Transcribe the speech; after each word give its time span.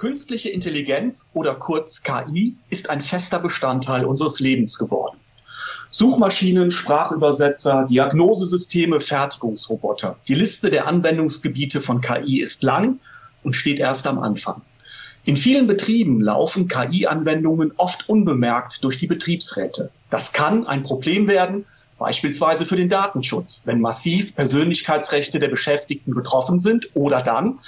Künstliche 0.00 0.48
Intelligenz 0.48 1.28
oder 1.34 1.54
kurz 1.54 2.02
KI 2.02 2.56
ist 2.70 2.88
ein 2.88 3.02
fester 3.02 3.38
Bestandteil 3.38 4.06
unseres 4.06 4.40
Lebens 4.40 4.78
geworden. 4.78 5.18
Suchmaschinen, 5.90 6.70
Sprachübersetzer, 6.70 7.84
Diagnosesysteme, 7.84 8.98
Fertigungsroboter. 9.00 10.16
Die 10.26 10.32
Liste 10.32 10.70
der 10.70 10.86
Anwendungsgebiete 10.86 11.82
von 11.82 12.00
KI 12.00 12.40
ist 12.40 12.62
lang 12.62 12.98
und 13.42 13.56
steht 13.56 13.78
erst 13.78 14.06
am 14.06 14.18
Anfang. 14.18 14.62
In 15.26 15.36
vielen 15.36 15.66
Betrieben 15.66 16.22
laufen 16.22 16.66
KI-Anwendungen 16.66 17.72
oft 17.76 18.08
unbemerkt 18.08 18.82
durch 18.82 18.96
die 18.96 19.06
Betriebsräte. 19.06 19.90
Das 20.08 20.32
kann 20.32 20.66
ein 20.66 20.80
Problem 20.80 21.28
werden, 21.28 21.66
beispielsweise 21.98 22.64
für 22.64 22.76
den 22.76 22.88
Datenschutz, 22.88 23.64
wenn 23.66 23.82
massiv 23.82 24.34
Persönlichkeitsrechte 24.34 25.40
der 25.40 25.48
Beschäftigten 25.48 26.14
betroffen 26.14 26.58
sind 26.58 26.88
oder 26.94 27.20
dann, 27.20 27.58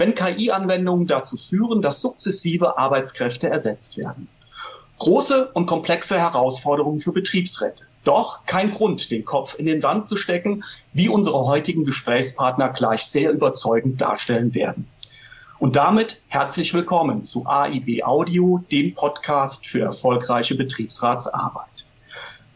wenn 0.00 0.14
KI-Anwendungen 0.14 1.06
dazu 1.06 1.36
führen, 1.36 1.82
dass 1.82 2.00
sukzessive 2.00 2.78
Arbeitskräfte 2.78 3.50
ersetzt 3.50 3.98
werden. 3.98 4.28
Große 4.98 5.50
und 5.52 5.66
komplexe 5.66 6.18
Herausforderungen 6.18 7.00
für 7.00 7.12
Betriebsräte. 7.12 7.84
Doch 8.04 8.46
kein 8.46 8.70
Grund, 8.70 9.10
den 9.10 9.26
Kopf 9.26 9.58
in 9.58 9.66
den 9.66 9.80
Sand 9.82 10.06
zu 10.06 10.16
stecken, 10.16 10.64
wie 10.94 11.10
unsere 11.10 11.44
heutigen 11.44 11.84
Gesprächspartner 11.84 12.70
gleich 12.70 13.04
sehr 13.04 13.30
überzeugend 13.30 14.00
darstellen 14.00 14.54
werden. 14.54 14.88
Und 15.58 15.76
damit 15.76 16.22
herzlich 16.28 16.72
willkommen 16.72 17.22
zu 17.22 17.44
AIB 17.46 18.02
Audio, 18.02 18.64
dem 18.72 18.94
Podcast 18.94 19.66
für 19.66 19.82
erfolgreiche 19.82 20.54
Betriebsratsarbeit. 20.54 21.84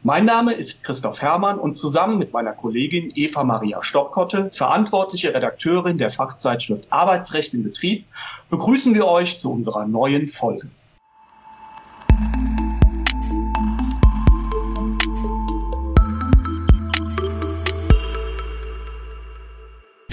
Mein 0.06 0.26
Name 0.26 0.52
ist 0.52 0.84
Christoph 0.84 1.22
Hermann 1.22 1.58
und 1.58 1.76
zusammen 1.78 2.18
mit 2.18 2.34
meiner 2.34 2.52
Kollegin 2.52 3.10
Eva 3.14 3.42
Maria 3.42 3.82
Stockkotte, 3.82 4.50
verantwortliche 4.52 5.32
Redakteurin 5.32 5.96
der 5.96 6.10
Fachzeitschrift 6.10 6.92
Arbeitsrecht 6.92 7.54
im 7.54 7.62
Betrieb, 7.62 8.04
begrüßen 8.50 8.94
wir 8.94 9.06
euch 9.06 9.40
zu 9.40 9.50
unserer 9.50 9.86
neuen 9.86 10.26
Folge. 10.26 10.68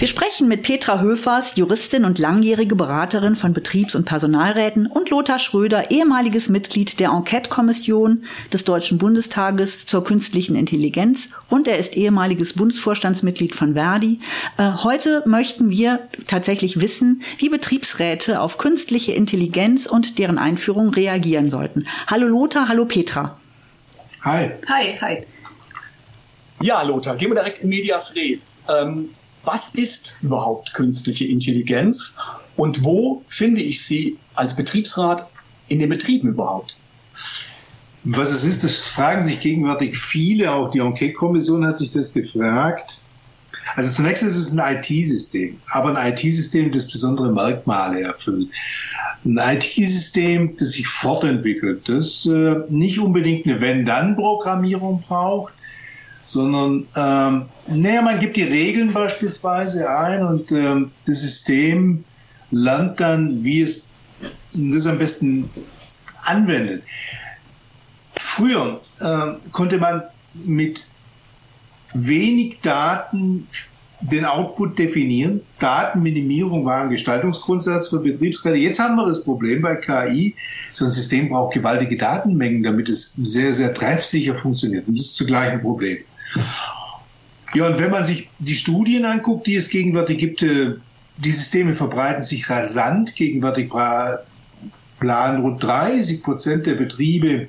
Wir 0.02 0.08
sprechen 0.08 0.48
mit 0.48 0.64
Petra 0.64 0.98
Höfers, 1.00 1.54
Juristin 1.54 2.04
und 2.04 2.18
langjährige 2.18 2.74
Beraterin 2.74 3.36
von 3.36 3.52
Betriebs- 3.52 3.94
und 3.94 4.04
Personalräten 4.04 4.88
und 4.88 5.10
Lothar 5.10 5.38
Schröder, 5.38 5.92
ehemaliges 5.92 6.48
Mitglied 6.48 6.98
der 6.98 7.10
Enquete-Kommission 7.10 8.24
des 8.52 8.64
Deutschen 8.64 8.98
Bundestages 8.98 9.86
zur 9.86 10.02
künstlichen 10.02 10.56
Intelligenz 10.56 11.30
und 11.48 11.68
er 11.68 11.78
ist 11.78 11.96
ehemaliges 11.96 12.54
Bundesvorstandsmitglied 12.54 13.54
von 13.54 13.74
Verdi. 13.74 14.18
Äh, 14.58 14.72
heute 14.82 15.22
möchten 15.24 15.70
wir 15.70 16.00
tatsächlich 16.26 16.80
wissen, 16.80 17.22
wie 17.38 17.48
Betriebsräte 17.48 18.40
auf 18.40 18.58
künstliche 18.58 19.12
Intelligenz 19.12 19.86
und 19.86 20.18
deren 20.18 20.38
Einführung 20.38 20.88
reagieren 20.88 21.48
sollten. 21.48 21.86
Hallo 22.08 22.26
Lothar, 22.26 22.66
hallo 22.66 22.86
Petra. 22.86 23.38
Hi. 24.24 24.50
Hi, 24.68 24.98
hi. 25.00 25.26
Ja, 26.60 26.82
Lothar, 26.82 27.14
gehen 27.14 27.30
wir 27.30 27.36
direkt 27.36 27.60
in 27.60 27.68
Medias 27.68 28.16
Res. 28.16 28.64
Ähm, 28.68 29.10
was 29.44 29.74
ist 29.74 30.16
überhaupt 30.22 30.74
künstliche 30.74 31.26
Intelligenz 31.26 32.14
und 32.56 32.84
wo 32.84 33.22
finde 33.26 33.60
ich 33.60 33.84
sie 33.84 34.18
als 34.34 34.54
Betriebsrat 34.54 35.30
in 35.68 35.78
den 35.78 35.88
Betrieben 35.88 36.28
überhaupt? 36.28 36.76
Was 38.04 38.32
es 38.32 38.44
ist, 38.44 38.64
das 38.64 38.86
fragen 38.86 39.22
sich 39.22 39.40
gegenwärtig 39.40 39.96
viele, 39.96 40.50
auch 40.52 40.70
die 40.70 40.80
Enquete-Kommission 40.80 41.66
hat 41.66 41.78
sich 41.78 41.90
das 41.90 42.12
gefragt. 42.12 43.00
Also 43.76 43.92
zunächst 43.92 44.22
ist 44.22 44.36
es 44.36 44.58
ein 44.58 44.76
IT-System, 44.76 45.58
aber 45.70 45.96
ein 45.96 46.12
IT-System, 46.12 46.70
das 46.70 46.90
besondere 46.90 47.32
Merkmale 47.32 48.02
erfüllt. 48.02 48.48
Ein 49.24 49.38
IT-System, 49.38 50.56
das 50.56 50.72
sich 50.72 50.86
fortentwickelt, 50.86 51.88
das 51.88 52.26
äh, 52.26 52.56
nicht 52.68 52.98
unbedingt 52.98 53.46
eine 53.46 53.60
Wenn-Dann-Programmierung 53.60 55.04
braucht, 55.06 55.54
sondern 56.24 56.86
ähm, 56.96 57.48
naja, 57.66 58.02
man 58.02 58.20
gibt 58.20 58.36
die 58.36 58.42
Regeln 58.42 58.92
beispielsweise 58.92 59.88
ein 59.88 60.24
und 60.24 60.52
ähm, 60.52 60.90
das 61.06 61.20
System 61.20 62.04
lernt 62.50 63.00
dann, 63.00 63.42
wie 63.44 63.62
es 63.62 63.92
das 64.52 64.86
am 64.86 64.98
besten 64.98 65.50
anwendet. 66.24 66.82
Früher 68.16 68.80
äh, 69.00 69.48
konnte 69.50 69.78
man 69.78 70.02
mit 70.44 70.88
wenig 71.94 72.60
Daten 72.62 73.46
den 74.00 74.24
Output 74.24 74.78
definieren. 74.78 75.40
Datenminimierung 75.60 76.64
war 76.64 76.82
ein 76.82 76.90
Gestaltungsgrundsatz 76.90 77.88
für 77.88 78.00
Betriebsräte. 78.00 78.56
Jetzt 78.56 78.80
haben 78.80 78.96
wir 78.96 79.06
das 79.06 79.22
Problem 79.22 79.62
bei 79.62 79.76
KI. 79.76 80.34
So 80.72 80.86
ein 80.86 80.90
System 80.90 81.28
braucht 81.28 81.54
gewaltige 81.54 81.96
Datenmengen, 81.96 82.62
damit 82.62 82.88
es 82.88 83.14
sehr, 83.14 83.54
sehr 83.54 83.72
treffsicher 83.72 84.34
funktioniert. 84.34 84.88
Und 84.88 84.98
das 84.98 85.06
ist 85.06 85.16
zugleich 85.16 85.52
ein 85.52 85.62
Problem. 85.62 85.98
Ja, 87.54 87.66
und 87.66 87.78
wenn 87.78 87.90
man 87.90 88.06
sich 88.06 88.30
die 88.38 88.54
Studien 88.54 89.04
anguckt, 89.04 89.46
die 89.46 89.56
es 89.56 89.68
gegenwärtig 89.68 90.18
gibt, 90.18 90.42
äh, 90.42 90.76
die 91.18 91.32
Systeme 91.32 91.74
verbreiten 91.74 92.22
sich 92.22 92.48
rasant. 92.48 93.14
Gegenwärtig 93.14 93.70
planen 95.00 95.42
rund 95.42 95.62
30 95.62 96.22
Prozent 96.22 96.66
der 96.66 96.74
Betriebe 96.74 97.48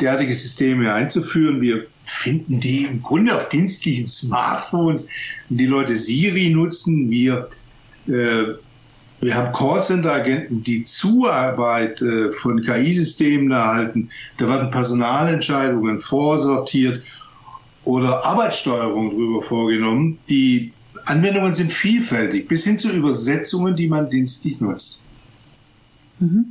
derartige 0.00 0.34
Systeme 0.34 0.92
einzuführen. 0.92 1.60
Wir 1.60 1.86
finden 2.04 2.60
die 2.60 2.84
im 2.84 3.02
Grunde 3.02 3.34
auf 3.36 3.48
dienstlichen 3.48 4.08
Smartphones, 4.08 5.10
die 5.48 5.66
Leute 5.66 5.94
Siri 5.94 6.50
nutzen. 6.50 7.08
Wir, 7.10 7.48
äh, 8.08 8.44
wir 9.20 9.34
haben 9.34 9.52
Callcenter-Agenten, 9.52 10.62
die 10.64 10.82
Zuarbeit 10.82 12.02
äh, 12.02 12.32
von 12.32 12.60
KI-Systemen 12.60 13.52
erhalten. 13.52 14.10
Da 14.38 14.48
werden 14.48 14.70
Personalentscheidungen 14.70 16.00
vorsortiert 16.00 17.00
oder 17.84 18.24
Arbeitssteuerung 18.24 19.10
drüber 19.10 19.42
vorgenommen. 19.42 20.18
Die 20.28 20.72
Anwendungen 21.04 21.54
sind 21.54 21.72
vielfältig, 21.72 22.48
bis 22.48 22.64
hin 22.64 22.78
zu 22.78 22.90
Übersetzungen, 22.90 23.76
die 23.76 23.88
man 23.88 24.10
dienstlich 24.10 24.60
nutzt. 24.60 25.02
Mhm. 26.18 26.50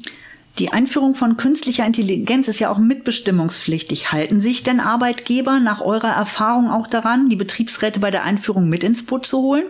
Die 0.59 0.71
Einführung 0.71 1.16
von 1.16 1.35
künstlicher 1.35 1.85
Intelligenz 1.85 2.47
ist 2.47 2.59
ja 2.59 2.69
auch 2.69 2.77
mitbestimmungspflichtig. 2.77 4.11
Halten 4.11 4.39
sich 4.39 4.61
denn 4.61 4.79
Arbeitgeber 4.79 5.59
nach 5.59 5.81
eurer 5.81 6.11
Erfahrung 6.11 6.69
auch 6.69 6.85
daran, 6.85 7.27
die 7.27 7.35
Betriebsräte 7.35 8.00
bei 8.00 8.11
der 8.11 8.23
Einführung 8.23 8.69
mit 8.69 8.83
ins 8.83 9.03
Boot 9.03 9.25
zu 9.25 9.39
holen? 9.39 9.65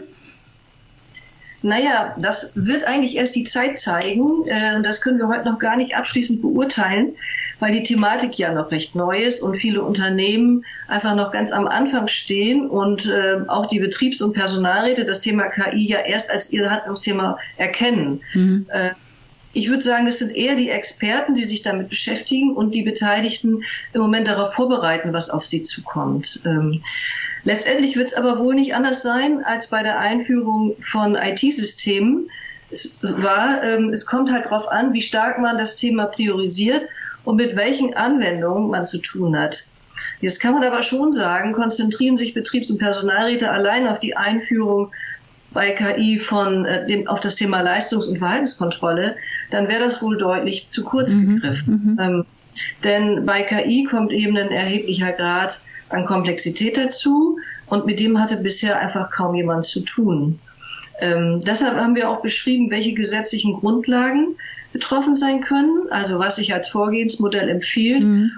Naja, 1.66 2.13
das 2.19 2.51
wird 2.56 2.84
eigentlich 2.84 3.16
erst 3.16 3.38
die 3.38 3.46
Zeit 3.46 3.79
zeigen. 3.79 4.46
Äh, 4.46 4.81
das 4.84 5.00
können 5.00 5.18
wir 5.18 5.29
heute 5.29 5.50
noch 5.50 5.59
gar 5.59 5.78
nicht 5.78 5.96
abschließend 5.96 6.41
beurteilen, 6.41 7.16
weil 7.59 7.72
die 7.72 7.84
Thematik 7.84 8.38
ja 8.38 8.53
noch 8.53 8.69
recht 8.69 8.96
neu 8.96 9.18
ist 9.18 9.41
und 9.41 9.57
viele 9.57 9.81
Unternehmen 9.81 10.66
einfach 10.90 11.16
noch 11.16 11.31
ganz 11.31 11.53
am 11.53 11.66
Anfang 11.66 12.07
stehen 12.07 12.69
und 12.69 13.06
äh, 13.06 13.38
auch 13.47 13.66
die 13.68 13.79
Betriebs- 13.79 14.22
und 14.22 14.34
Personalräte 14.34 15.06
das 15.06 15.22
Thema 15.22 15.47
KI 15.47 15.88
ja 15.88 16.00
erst 16.00 16.31
als 16.31 16.51
ihr 16.51 16.69
Handlungsthema 16.69 17.38
erkennen. 17.56 18.19
Mhm. 18.34 18.66
Äh, 18.68 18.90
ich 19.53 19.69
würde 19.69 19.84
sagen, 19.84 20.06
es 20.07 20.19
sind 20.19 20.35
eher 20.35 20.56
die 20.56 20.69
Experten, 20.69 21.34
die 21.34 21.45
sich 21.45 21.62
damit 21.62 21.88
beschäftigen 21.88 22.53
und 22.56 22.75
die 22.75 22.81
Beteiligten 22.81 23.63
im 23.94 24.01
Moment 24.01 24.28
darauf 24.28 24.53
vorbereiten, 24.53 25.13
was 25.13 25.30
auf 25.30 25.45
sie 25.45 25.62
zukommt. 25.62 26.41
Letztendlich 27.46 27.98
wird 27.98 28.08
es 28.08 28.16
aber 28.16 28.40
wohl 28.40 28.56
nicht 28.56 28.74
anders 28.74 29.04
sein 29.04 29.44
als 29.44 29.70
bei 29.70 29.84
der 29.84 30.00
Einführung 30.00 30.76
von 30.80 31.16
IT-Systemen. 31.16 32.30
Es 32.72 33.00
war, 33.02 33.64
ähm, 33.64 33.90
es 33.90 34.06
kommt 34.06 34.31
halt 34.31 34.46
darauf 34.46 34.68
an, 34.70 34.94
wie 34.94 35.02
stark 35.02 35.40
man 35.40 35.58
das 35.58 35.76
Thema 35.76 36.06
priorisiert 36.06 36.88
und 37.26 37.36
mit 37.36 37.56
welchen 37.56 37.94
Anwendungen 37.96 38.70
man 38.70 38.86
zu 38.86 39.00
tun 39.00 39.38
hat. 39.38 39.70
Jetzt 40.22 40.40
kann 40.40 40.54
man 40.54 40.64
aber 40.64 40.81
schon 40.81 41.12
sagen, 41.12 41.54
konzentrieren 41.54 42.18
sich 42.18 42.34
Betriebs- 42.34 42.72
und 42.72 42.80
Personalräte 42.80 43.52
allein 43.52 43.88
auf 43.88 44.00
die 44.00 44.16
Einführung 44.16 44.92
bei 45.52 45.72
KI 45.72 46.18
von 46.18 46.66
äh, 46.66 46.88
dem, 46.88 47.07
auf 47.07 47.19
das 47.19 47.36
Thema 47.36 47.62
Leistungs- 47.62 48.07
und 48.07 48.18
Verhaltenskontrolle, 48.18 49.16
dann 49.51 49.68
wäre 49.68 49.84
das 49.84 50.01
wohl 50.01 50.18
deutlich 50.18 50.69
zu 50.69 50.84
kurz 50.84 51.13
mhm, 51.13 51.36
gegriffen. 51.36 51.81
Mhm. 51.84 52.00
Ähm, 52.00 52.25
denn 52.84 53.25
bei 53.25 53.44
KI 53.44 53.84
kommt 53.84 54.12
eben 54.12 54.36
ein 54.38 54.50
erheblicher 54.50 55.12
Grad 55.12 55.62
an 55.94 56.06
Komplexität 56.06 56.78
dazu 56.78 57.38
und 57.68 57.86
mit 57.86 58.00
dem 58.00 58.19
hatte 58.19 58.38
bisher 58.38 58.80
einfach 58.80 59.10
kaum 59.12 59.36
jemand 59.36 59.66
zu 59.66 59.81
tun. 59.81 60.40
Ähm, 61.00 61.42
deshalb 61.45 61.75
haben 61.78 61.95
wir 61.95 62.10
auch 62.10 62.22
beschrieben, 62.22 62.69
welche 62.72 62.94
gesetzlichen 62.94 63.54
Grundlagen 63.54 64.36
betroffen 64.72 65.16
sein 65.16 65.42
können, 65.42 65.88
also 65.90 66.19
was 66.19 66.38
sich 66.38 66.54
als 66.54 66.68
Vorgehensmodell 66.69 67.50
empfiehlt. 67.50 68.04
Mhm. 68.04 68.31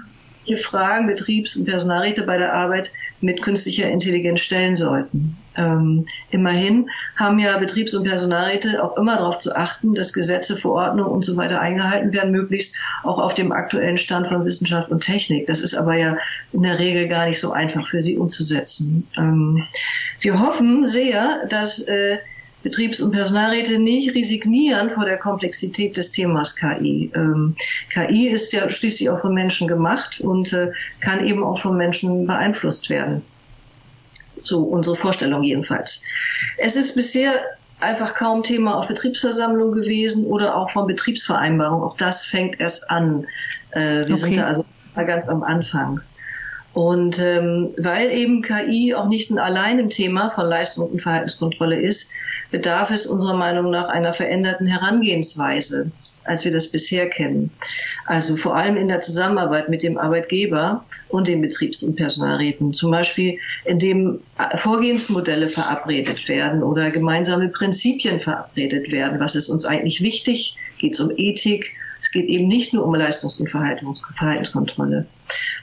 Hier 0.46 0.58
Fragen 0.58 1.08
Betriebs- 1.08 1.56
und 1.56 1.66
Personalräte 1.66 2.22
bei 2.22 2.38
der 2.38 2.54
Arbeit 2.54 2.92
mit 3.20 3.42
künstlicher 3.42 3.90
Intelligenz 3.90 4.40
stellen 4.40 4.76
sollten. 4.76 5.36
Ähm, 5.56 6.06
immerhin 6.30 6.88
haben 7.16 7.38
ja 7.38 7.58
Betriebs- 7.58 7.94
und 7.94 8.04
Personalräte 8.04 8.82
auch 8.82 8.96
immer 8.96 9.16
darauf 9.16 9.38
zu 9.38 9.56
achten, 9.56 9.94
dass 9.94 10.12
Gesetze, 10.12 10.56
Verordnungen 10.56 11.10
und 11.10 11.24
so 11.24 11.36
weiter 11.36 11.60
eingehalten 11.60 12.12
werden, 12.12 12.30
möglichst 12.30 12.78
auch 13.02 13.18
auf 13.18 13.34
dem 13.34 13.52
aktuellen 13.52 13.96
Stand 13.96 14.28
von 14.28 14.44
Wissenschaft 14.44 14.90
und 14.90 15.00
Technik. 15.00 15.46
Das 15.46 15.60
ist 15.60 15.74
aber 15.74 15.96
ja 15.96 16.16
in 16.52 16.62
der 16.62 16.78
Regel 16.78 17.08
gar 17.08 17.26
nicht 17.26 17.40
so 17.40 17.52
einfach 17.52 17.86
für 17.86 18.02
sie 18.02 18.16
umzusetzen. 18.16 19.06
Ähm, 19.18 19.66
wir 20.20 20.40
hoffen 20.40 20.86
sehr, 20.86 21.46
dass 21.48 21.80
äh, 21.88 22.18
Betriebs- 22.66 23.00
und 23.00 23.12
Personalräte 23.12 23.78
nicht 23.78 24.12
resignieren 24.12 24.90
vor 24.90 25.04
der 25.04 25.18
Komplexität 25.18 25.96
des 25.96 26.10
Themas 26.10 26.56
KI. 26.56 27.12
Ähm, 27.14 27.54
KI 27.92 28.26
ist 28.26 28.52
ja 28.52 28.68
schließlich 28.68 29.08
auch 29.08 29.20
von 29.20 29.34
Menschen 29.34 29.68
gemacht 29.68 30.20
und 30.20 30.52
äh, 30.52 30.72
kann 31.00 31.24
eben 31.24 31.44
auch 31.44 31.60
von 31.60 31.76
Menschen 31.76 32.26
beeinflusst 32.26 32.90
werden. 32.90 33.22
So 34.42 34.64
unsere 34.64 34.96
Vorstellung 34.96 35.44
jedenfalls. 35.44 36.02
Es 36.58 36.74
ist 36.74 36.96
bisher 36.96 37.34
einfach 37.78 38.14
kaum 38.14 38.42
Thema 38.42 38.74
auf 38.74 38.88
Betriebsversammlung 38.88 39.70
gewesen 39.70 40.26
oder 40.26 40.56
auch 40.56 40.70
von 40.70 40.88
Betriebsvereinbarung. 40.88 41.84
Auch 41.84 41.96
das 41.96 42.24
fängt 42.24 42.58
erst 42.58 42.90
an. 42.90 43.28
Äh, 43.70 44.08
wir 44.08 44.14
okay. 44.14 44.16
sind 44.16 44.38
da 44.38 44.46
also 44.48 44.64
ganz 44.96 45.28
am 45.28 45.44
Anfang. 45.44 46.00
Und 46.72 47.20
ähm, 47.20 47.70
weil 47.78 48.10
eben 48.10 48.42
KI 48.42 48.92
auch 48.92 49.08
nicht 49.08 49.30
ein 49.30 49.38
allein 49.38 49.78
ein 49.78 49.88
Thema 49.88 50.30
von 50.30 50.46
Leistung 50.46 50.90
und 50.90 51.00
Verhaltenskontrolle 51.00 51.80
ist, 51.80 52.12
bedarf 52.56 52.90
es 52.90 53.06
unserer 53.06 53.36
Meinung 53.36 53.70
nach 53.70 53.88
einer 53.88 54.14
veränderten 54.14 54.66
Herangehensweise, 54.66 55.92
als 56.24 56.46
wir 56.46 56.52
das 56.52 56.72
bisher 56.72 57.06
kennen. 57.10 57.50
Also 58.06 58.34
vor 58.34 58.56
allem 58.56 58.78
in 58.78 58.88
der 58.88 59.00
Zusammenarbeit 59.00 59.68
mit 59.68 59.82
dem 59.82 59.98
Arbeitgeber 59.98 60.86
und 61.10 61.28
den 61.28 61.42
Betriebs- 61.42 61.82
und 61.82 61.96
Personalräten. 61.96 62.72
Zum 62.72 62.90
Beispiel, 62.90 63.38
indem 63.66 64.20
Vorgehensmodelle 64.54 65.48
verabredet 65.48 66.28
werden 66.30 66.62
oder 66.62 66.90
gemeinsame 66.90 67.48
Prinzipien 67.48 68.20
verabredet 68.20 68.90
werden. 68.90 69.20
Was 69.20 69.36
ist 69.36 69.50
uns 69.50 69.66
eigentlich 69.66 70.00
wichtig? 70.00 70.56
Geht 70.78 70.94
es 70.94 71.00
um 71.00 71.12
Ethik? 71.14 71.74
Es 72.00 72.10
geht 72.10 72.26
eben 72.26 72.48
nicht 72.48 72.74
nur 72.74 72.84
um 72.84 72.94
Leistungs- 72.94 73.40
und 73.40 73.48
Verhaltenskontrolle. 73.48 75.06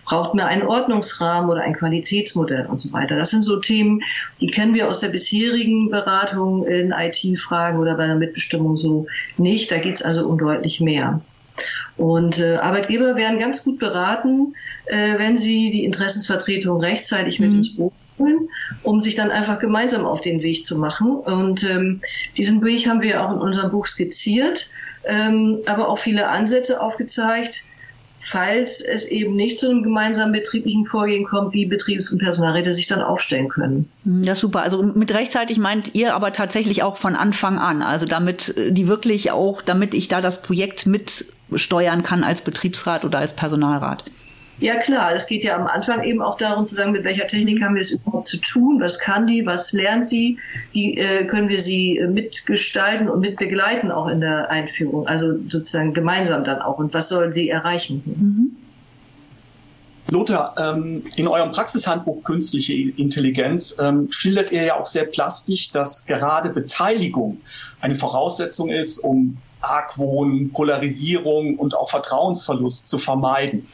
Braucht 0.05 0.33
man 0.33 0.47
einen 0.47 0.63
Ordnungsrahmen 0.63 1.49
oder 1.49 1.61
ein 1.61 1.75
Qualitätsmodell 1.75 2.65
und 2.65 2.81
so 2.81 2.91
weiter? 2.91 3.15
Das 3.15 3.31
sind 3.31 3.43
so 3.43 3.57
Themen, 3.57 4.01
die 4.41 4.47
kennen 4.47 4.73
wir 4.73 4.89
aus 4.89 4.99
der 4.99 5.09
bisherigen 5.09 5.89
Beratung 5.89 6.65
in 6.65 6.91
IT-Fragen 6.91 7.79
oder 7.79 7.95
bei 7.95 8.07
der 8.07 8.15
Mitbestimmung 8.15 8.75
so 8.77 9.07
nicht. 9.37 9.71
Da 9.71 9.77
geht 9.77 9.95
es 9.95 10.01
also 10.01 10.27
um 10.27 10.37
deutlich 10.37 10.81
mehr. 10.81 11.21
Und 11.97 12.39
äh, 12.39 12.55
Arbeitgeber 12.55 13.15
werden 13.15 13.39
ganz 13.39 13.63
gut 13.63 13.79
beraten, 13.79 14.55
äh, 14.85 15.17
wenn 15.17 15.37
sie 15.37 15.69
die 15.69 15.85
Interessensvertretung 15.85 16.81
rechtzeitig 16.81 17.39
mhm. 17.39 17.47
mit 17.47 17.55
ins 17.57 17.75
Boot 17.75 17.93
holen, 18.17 18.49
um 18.81 19.01
sich 19.01 19.15
dann 19.15 19.31
einfach 19.31 19.59
gemeinsam 19.59 20.05
auf 20.05 20.21
den 20.21 20.41
Weg 20.41 20.65
zu 20.65 20.77
machen. 20.77 21.15
Und 21.15 21.63
ähm, 21.69 22.01
diesen 22.37 22.63
Weg 22.63 22.87
haben 22.87 23.01
wir 23.01 23.23
auch 23.23 23.33
in 23.33 23.39
unserem 23.39 23.71
Buch 23.71 23.85
skizziert 23.85 24.71
ähm, 25.05 25.59
aber 25.65 25.89
auch 25.89 25.99
viele 25.99 26.27
Ansätze 26.27 26.81
aufgezeigt, 26.81 27.65
falls 28.25 28.81
es 28.81 29.07
eben 29.07 29.35
nicht 29.35 29.59
zu 29.59 29.69
einem 29.69 29.83
gemeinsamen 29.83 30.31
betrieblichen 30.31 30.85
Vorgehen 30.85 31.25
kommt, 31.25 31.53
wie 31.53 31.65
Betriebs- 31.65 32.11
und 32.11 32.19
Personalräte 32.19 32.73
sich 32.73 32.87
dann 32.87 33.01
aufstellen 33.01 33.49
können. 33.49 33.89
Ja, 34.05 34.35
super. 34.35 34.61
Also 34.61 34.81
mit 34.81 35.13
rechtzeitig 35.13 35.57
meint 35.57 35.93
ihr 35.93 36.15
aber 36.15 36.31
tatsächlich 36.31 36.83
auch 36.83 36.97
von 36.97 37.15
Anfang 37.15 37.59
an. 37.59 37.81
Also 37.81 38.05
damit 38.05 38.57
äh, 38.57 38.71
die 38.71 38.87
wirklich 38.87 39.31
auch, 39.31 39.61
damit 39.61 39.93
ich 39.93 40.07
da 40.07 40.21
das 40.21 40.41
Projekt 40.41 40.85
mitsteuern 40.85 42.03
kann 42.03 42.23
als 42.23 42.41
Betriebsrat 42.41 43.03
oder 43.03 43.19
als 43.19 43.33
Personalrat. 43.33 44.05
Ja 44.59 44.75
klar, 44.75 45.13
es 45.13 45.27
geht 45.27 45.43
ja 45.43 45.55
am 45.55 45.67
Anfang 45.67 46.03
eben 46.03 46.21
auch 46.21 46.37
darum 46.37 46.67
zu 46.67 46.75
sagen, 46.75 46.91
mit 46.91 47.03
welcher 47.03 47.27
Technik 47.27 47.61
haben 47.63 47.75
wir 47.75 47.81
es 47.81 47.91
überhaupt 47.91 48.27
zu 48.27 48.37
tun, 48.37 48.79
was 48.79 48.99
kann 48.99 49.25
die, 49.25 49.45
was 49.45 49.73
lernt 49.73 50.05
sie, 50.05 50.37
wie 50.71 50.97
äh, 50.97 51.25
können 51.25 51.49
wir 51.49 51.59
sie 51.59 51.97
äh, 51.97 52.07
mitgestalten 52.07 53.09
und 53.09 53.19
mitbegleiten 53.19 53.91
auch 53.91 54.07
in 54.07 54.21
der 54.21 54.51
Einführung, 54.51 55.07
also 55.07 55.39
sozusagen 55.49 55.93
gemeinsam 55.93 56.43
dann 56.43 56.61
auch. 56.61 56.77
Und 56.77 56.93
was 56.93 57.09
soll 57.09 57.33
sie 57.33 57.49
erreichen. 57.49 58.03
Mhm. 58.05 58.55
Lothar, 60.11 60.53
ähm, 60.59 61.03
in 61.15 61.27
eurem 61.27 61.51
Praxishandbuch 61.51 62.23
Künstliche 62.23 62.73
Intelligenz 62.73 63.75
ähm, 63.79 64.11
schildert 64.11 64.51
ihr 64.51 64.63
ja 64.63 64.79
auch 64.79 64.85
sehr 64.85 65.05
plastisch, 65.05 65.71
dass 65.71 66.05
gerade 66.05 66.49
Beteiligung 66.49 67.41
eine 67.81 67.95
Voraussetzung 67.95 68.69
ist, 68.69 68.99
um 68.99 69.37
Argwohn, 69.63 70.51
Polarisierung 70.51 71.57
und 71.57 71.75
auch 71.75 71.89
Vertrauensverlust 71.89 72.87
zu 72.87 72.97
vermeiden. 72.97 73.67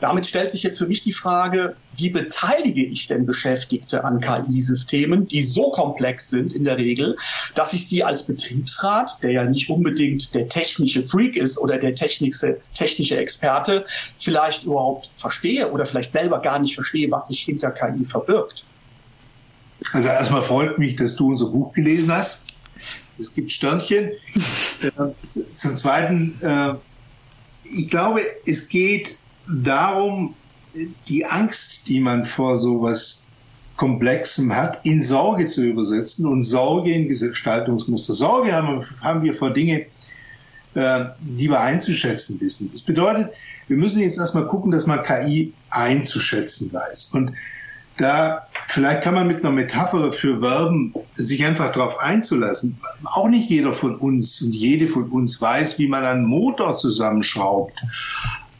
Damit 0.00 0.26
stellt 0.26 0.52
sich 0.52 0.62
jetzt 0.62 0.78
für 0.78 0.86
mich 0.86 1.02
die 1.02 1.12
Frage, 1.12 1.76
wie 1.96 2.10
beteilige 2.10 2.84
ich 2.84 3.08
denn 3.08 3.26
Beschäftigte 3.26 4.04
an 4.04 4.20
KI-Systemen, 4.20 5.26
die 5.26 5.42
so 5.42 5.70
komplex 5.70 6.30
sind 6.30 6.52
in 6.52 6.64
der 6.64 6.76
Regel, 6.76 7.16
dass 7.54 7.72
ich 7.72 7.88
sie 7.88 8.04
als 8.04 8.22
Betriebsrat, 8.22 9.18
der 9.22 9.32
ja 9.32 9.44
nicht 9.44 9.70
unbedingt 9.70 10.34
der 10.34 10.48
technische 10.48 11.02
Freak 11.02 11.36
ist 11.36 11.58
oder 11.58 11.78
der 11.78 11.94
technische, 11.94 12.60
technische 12.74 13.16
Experte, 13.16 13.86
vielleicht 14.18 14.64
überhaupt 14.64 15.10
verstehe 15.14 15.70
oder 15.70 15.84
vielleicht 15.84 16.12
selber 16.12 16.40
gar 16.40 16.60
nicht 16.60 16.74
verstehe, 16.74 17.10
was 17.10 17.28
sich 17.28 17.40
hinter 17.40 17.72
KI 17.72 18.04
verbirgt. 18.04 18.64
Also 19.92 20.08
erstmal 20.08 20.42
freut 20.42 20.78
mich, 20.78 20.96
dass 20.96 21.16
du 21.16 21.28
unser 21.28 21.46
Buch 21.46 21.72
gelesen 21.72 22.12
hast 22.12 22.47
es 23.18 23.34
gibt 23.34 23.50
Sternchen. 23.50 24.12
Äh, 24.82 24.90
zum 25.54 25.74
Zweiten, 25.74 26.38
äh, 26.40 26.74
ich 27.64 27.88
glaube, 27.88 28.20
es 28.46 28.68
geht 28.68 29.18
darum, 29.48 30.34
die 31.08 31.26
Angst, 31.26 31.88
die 31.88 32.00
man 32.00 32.24
vor 32.26 32.58
so 32.58 32.82
was 32.82 33.26
Komplexem 33.76 34.54
hat, 34.54 34.84
in 34.84 35.02
Sorge 35.02 35.46
zu 35.46 35.64
übersetzen 35.64 36.26
und 36.26 36.42
Sorge 36.42 36.92
in 36.92 37.08
Gestaltungsmuster. 37.08 38.12
Sorge 38.12 38.52
haben 38.52 39.22
wir, 39.22 39.32
vor 39.32 39.52
Dinge, 39.52 39.86
äh, 40.74 41.04
die 41.20 41.48
wir 41.48 41.60
einzuschätzen 41.60 42.40
wissen. 42.40 42.70
Das 42.72 42.82
bedeutet, 42.82 43.32
wir 43.68 43.76
müssen 43.76 44.00
jetzt 44.00 44.18
erstmal 44.18 44.48
gucken, 44.48 44.72
dass 44.72 44.86
man 44.86 45.02
KI 45.02 45.52
einzuschätzen 45.70 46.72
weiß. 46.72 47.12
Und 47.14 47.32
da 47.98 48.46
vielleicht 48.68 49.02
kann 49.02 49.14
man 49.14 49.26
mit 49.26 49.38
einer 49.38 49.52
Metapher 49.52 50.12
für 50.12 50.40
Verben 50.40 50.94
sich 51.12 51.44
einfach 51.44 51.72
darauf 51.72 51.98
einzulassen. 51.98 52.78
Auch 53.04 53.28
nicht 53.28 53.50
jeder 53.50 53.72
von 53.72 53.96
uns 53.96 54.40
und 54.40 54.52
jede 54.52 54.88
von 54.88 55.08
uns 55.10 55.40
weiß, 55.40 55.78
wie 55.78 55.88
man 55.88 56.04
einen 56.04 56.24
Motor 56.24 56.76
zusammenschraubt. 56.76 57.74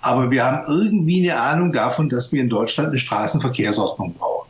Aber 0.01 0.31
wir 0.31 0.45
haben 0.45 0.65
irgendwie 0.69 1.31
eine 1.31 1.41
Ahnung 1.41 1.73
davon, 1.73 2.09
dass 2.09 2.33
wir 2.33 2.41
in 2.41 2.49
Deutschland 2.49 2.91
eine 2.91 2.99
Straßenverkehrsordnung 2.99 4.15
brauchen. 4.15 4.49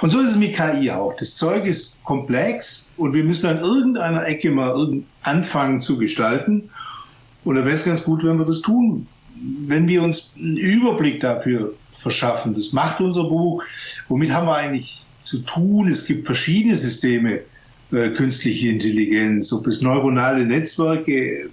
Und 0.00 0.10
so 0.10 0.20
ist 0.20 0.30
es 0.30 0.36
mit 0.36 0.54
KI 0.54 0.90
auch. 0.90 1.14
Das 1.16 1.36
Zeug 1.36 1.64
ist 1.64 2.02
komplex 2.04 2.92
und 2.96 3.12
wir 3.12 3.24
müssen 3.24 3.48
an 3.48 3.58
irgendeiner 3.58 4.26
Ecke 4.26 4.50
mal 4.50 5.02
anfangen 5.22 5.80
zu 5.80 5.98
gestalten. 5.98 6.70
Und 7.44 7.56
da 7.56 7.64
wäre 7.64 7.74
es 7.74 7.84
ganz 7.84 8.04
gut, 8.04 8.24
wenn 8.24 8.38
wir 8.38 8.46
das 8.46 8.60
tun. 8.60 9.06
Wenn 9.66 9.86
wir 9.88 10.02
uns 10.02 10.34
einen 10.38 10.56
Überblick 10.56 11.20
dafür 11.20 11.74
verschaffen. 11.98 12.54
Das 12.54 12.72
macht 12.72 13.00
unser 13.00 13.24
Buch. 13.24 13.62
Womit 14.08 14.32
haben 14.32 14.46
wir 14.46 14.56
eigentlich 14.56 15.06
zu 15.22 15.40
tun? 15.40 15.88
Es 15.88 16.06
gibt 16.06 16.26
verschiedene 16.26 16.76
Systeme, 16.76 17.40
äh, 17.92 18.10
künstliche 18.10 18.68
Intelligenz, 18.68 19.52
ob 19.52 19.66
es 19.66 19.82
neuronale 19.82 20.44
Netzwerke, 20.46 21.50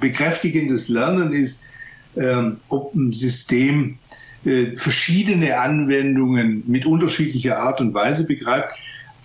bekräftigendes 0.00 0.88
Lernen 0.88 1.32
ist, 1.32 1.68
ähm, 2.16 2.58
ob 2.68 2.94
ein 2.94 3.12
System 3.12 3.98
äh, 4.44 4.76
verschiedene 4.76 5.58
Anwendungen 5.58 6.62
mit 6.66 6.86
unterschiedlicher 6.86 7.58
Art 7.58 7.80
und 7.80 7.94
Weise 7.94 8.26
begreift. 8.26 8.74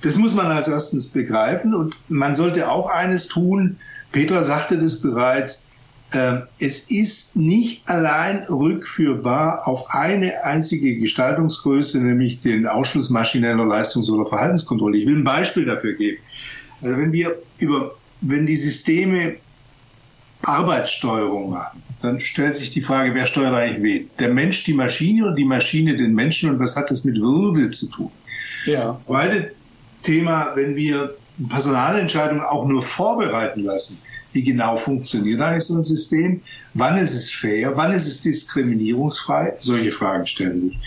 Das 0.01 0.17
muss 0.17 0.33
man 0.33 0.47
als 0.47 0.67
erstens 0.67 1.07
begreifen 1.07 1.73
und 1.73 1.97
man 2.09 2.35
sollte 2.35 2.69
auch 2.69 2.87
eines 2.89 3.27
tun. 3.27 3.77
Petra 4.11 4.43
sagte 4.43 4.77
das 4.77 5.01
bereits. 5.01 5.67
Ähm, 6.13 6.43
es 6.59 6.91
ist 6.91 7.35
nicht 7.35 7.87
allein 7.89 8.43
rückführbar 8.43 9.67
auf 9.67 9.89
eine 9.89 10.43
einzige 10.43 10.95
Gestaltungsgröße, 10.95 12.03
nämlich 12.03 12.41
den 12.41 12.67
Ausschluss 12.67 13.09
maschineller 13.09 13.65
Leistungs- 13.65 14.09
oder 14.09 14.25
Verhaltenskontrolle. 14.25 14.97
Ich 14.97 15.07
will 15.07 15.17
ein 15.17 15.23
Beispiel 15.23 15.65
dafür 15.65 15.93
geben. 15.93 16.17
Also 16.81 16.97
wenn 16.97 17.11
wir 17.11 17.37
über, 17.57 17.95
wenn 18.21 18.45
die 18.45 18.57
Systeme 18.57 19.37
Arbeitssteuerung 20.43 21.51
machen, 21.51 21.81
dann 22.01 22.19
stellt 22.19 22.57
sich 22.57 22.71
die 22.71 22.81
Frage, 22.81 23.15
wer 23.15 23.25
steuert 23.25 23.53
eigentlich 23.53 23.81
wen? 23.81 24.09
Der 24.19 24.33
Mensch 24.33 24.65
die 24.65 24.73
Maschine 24.73 25.25
oder 25.25 25.35
die 25.35 25.45
Maschine 25.45 25.95
den 25.95 26.13
Menschen 26.13 26.49
und 26.49 26.59
was 26.59 26.75
hat 26.75 26.91
das 26.91 27.05
mit 27.05 27.15
Würde 27.15 27.69
zu 27.69 27.89
tun? 27.89 28.11
Ja. 28.65 28.97
Zweite 28.99 29.53
Thema, 30.01 30.51
wenn 30.55 30.75
wir 30.75 31.13
Personalentscheidungen 31.49 32.43
auch 32.43 32.65
nur 32.67 32.81
vorbereiten 32.81 33.63
lassen, 33.63 34.01
wie 34.33 34.43
genau 34.43 34.75
funktioniert 34.75 35.39
eigentlich 35.39 35.63
so 35.63 35.77
ein 35.77 35.83
System? 35.83 36.41
Wann 36.73 36.97
ist 36.97 37.13
es 37.13 37.31
fair? 37.31 37.73
Wann 37.75 37.93
ist 37.93 38.07
es 38.07 38.21
diskriminierungsfrei? 38.23 39.55
Solche 39.59 39.91
Fragen 39.91 40.25
stellen 40.25 40.59
sich. 40.59 40.77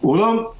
Oder 0.00 0.54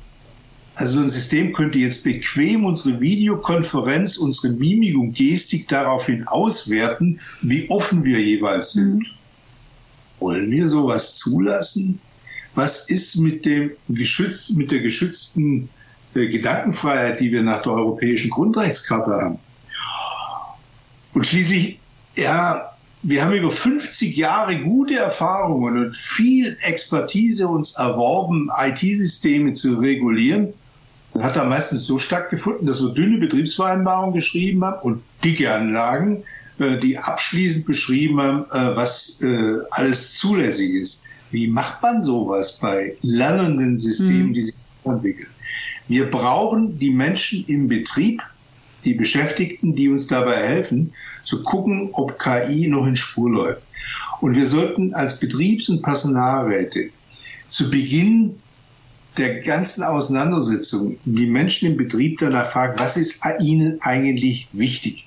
also 0.75 1.01
ein 1.01 1.09
System 1.09 1.53
könnte 1.53 1.79
jetzt 1.79 2.05
bequem 2.05 2.67
unsere 2.67 3.01
Videokonferenz, 3.01 4.19
unsere 4.19 4.53
Mimik 4.53 4.97
und 4.99 5.15
Gestik 5.15 5.69
daraufhin 5.69 6.27
auswerten, 6.27 7.19
wie 7.41 7.71
offen 7.71 8.05
wir 8.05 8.21
jeweils 8.21 8.73
sind. 8.73 8.99
Mhm. 8.99 9.07
Wollen 10.19 10.51
wir 10.51 10.69
sowas 10.69 11.17
zulassen? 11.17 11.99
Was 12.55 12.91
ist 12.91 13.17
mit 13.17 13.47
dem 13.47 13.71
Geschütz, 13.89 14.51
mit 14.51 14.71
der 14.71 14.81
geschützten 14.81 15.69
äh, 16.15 16.27
Gedankenfreiheit, 16.27 17.21
die 17.21 17.33
wir 17.33 17.43
nach 17.43 17.63
der 17.63 17.73
Europäischen 17.73 18.31
Grundrechtscharta 18.31 19.13
haben? 19.13 19.39
Und 21.15 21.27
schließlich 21.27 21.79
ja, 22.17 22.73
wir 23.03 23.25
haben 23.25 23.33
über 23.33 23.51
50 23.51 24.17
Jahre 24.17 24.59
gute 24.63 24.97
Erfahrungen 24.97 25.79
und 25.79 25.97
viel 25.97 26.57
Expertise 26.63 27.47
uns 27.47 27.77
erworben, 27.77 28.49
IT-Systeme 28.59 29.53
zu 29.53 29.79
regulieren. 29.79 30.53
hat 31.19 31.37
da 31.37 31.45
meistens 31.45 31.87
so 31.87 31.99
stattgefunden, 31.99 32.67
dass 32.67 32.83
wir 32.83 32.93
dünne 32.93 33.19
Betriebsvereinbarungen 33.19 34.15
geschrieben 34.15 34.65
haben 34.65 34.83
und 34.83 35.03
dicke 35.25 35.53
Anlagen, 35.53 36.25
äh, 36.59 36.79
die 36.79 36.99
abschließend 36.99 37.67
beschrieben 37.67 38.21
haben, 38.21 38.45
äh, 38.51 38.77
was 38.77 39.23
äh, 39.23 39.59
alles 39.71 40.15
zulässig 40.15 40.75
ist. 40.75 41.05
Wie 41.31 41.49
macht 41.49 41.83
man 41.83 42.03
sowas 42.03 42.59
bei 42.61 42.97
lernenden 43.03 43.77
Systemen, 43.77 44.29
mhm. 44.29 44.35
die 44.35 44.43
sich 44.43 44.55
entwickeln? 44.85 45.29
Wir 45.89 46.11
brauchen 46.11 46.79
die 46.79 46.91
Menschen 46.91 47.45
im 47.47 47.69
Betrieb, 47.69 48.23
die 48.85 48.95
Beschäftigten, 48.95 49.75
die 49.75 49.89
uns 49.89 50.07
dabei 50.07 50.37
helfen, 50.37 50.93
zu 51.25 51.43
gucken, 51.43 51.91
ob 51.93 52.19
KI 52.19 52.69
noch 52.69 52.87
in 52.87 52.97
Spur 52.97 53.31
läuft. 53.31 53.63
Und 54.21 54.37
wir 54.37 54.47
sollten 54.47 54.95
als 54.95 55.19
Betriebs- 55.19 55.69
und 55.69 55.83
Personalräte 55.83 56.91
zu 57.49 57.71
Beginn 57.71 58.37
der 59.17 59.41
ganzen 59.41 59.83
Auseinandersetzung 59.83 60.99
die 61.05 61.27
Menschen 61.27 61.73
im 61.73 61.77
Betrieb 61.77 62.19
danach 62.19 62.51
fragen, 62.51 62.79
was 62.79 62.97
ist 62.97 63.23
ihnen 63.41 63.81
eigentlich 63.81 64.49
wichtig? 64.53 65.07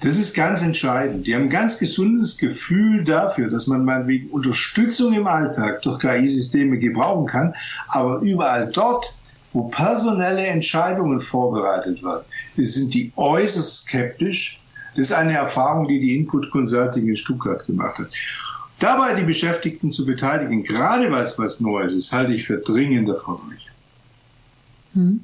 Das 0.00 0.18
ist 0.18 0.34
ganz 0.34 0.62
entscheidend. 0.62 1.26
Die 1.26 1.34
haben 1.34 1.44
ein 1.44 1.50
ganz 1.50 1.78
gesundes 1.78 2.38
Gefühl 2.38 3.04
dafür, 3.04 3.50
dass 3.50 3.66
man 3.66 3.84
mal 3.84 4.06
wegen 4.06 4.30
Unterstützung 4.30 5.12
im 5.12 5.26
Alltag 5.26 5.82
durch 5.82 5.98
KI-Systeme 5.98 6.78
gebrauchen 6.78 7.26
kann. 7.26 7.54
Aber 7.88 8.20
überall 8.20 8.70
dort, 8.72 9.14
wo 9.52 9.64
personelle 9.64 10.46
Entscheidungen 10.46 11.20
vorbereitet 11.20 12.02
werden, 12.02 12.24
sind 12.56 12.94
die 12.94 13.12
äußerst 13.16 13.86
skeptisch. 13.86 14.62
Das 14.96 15.06
ist 15.06 15.12
eine 15.12 15.34
Erfahrung, 15.34 15.88
die 15.88 16.00
die 16.00 16.16
Input 16.16 16.50
Consulting 16.50 17.08
in 17.08 17.16
Stuttgart 17.16 17.64
gemacht 17.66 17.98
hat. 17.98 18.08
Dabei 18.78 19.14
die 19.14 19.26
Beschäftigten 19.26 19.90
zu 19.90 20.06
beteiligen, 20.06 20.64
gerade 20.64 21.10
weil 21.12 21.24
es 21.24 21.38
was 21.38 21.60
Neues 21.60 21.94
ist, 21.94 22.12
halte 22.12 22.32
ich 22.32 22.46
für 22.46 22.58
dringend 22.58 23.08
erforderlich. 23.08 23.70
Hm. 24.94 25.20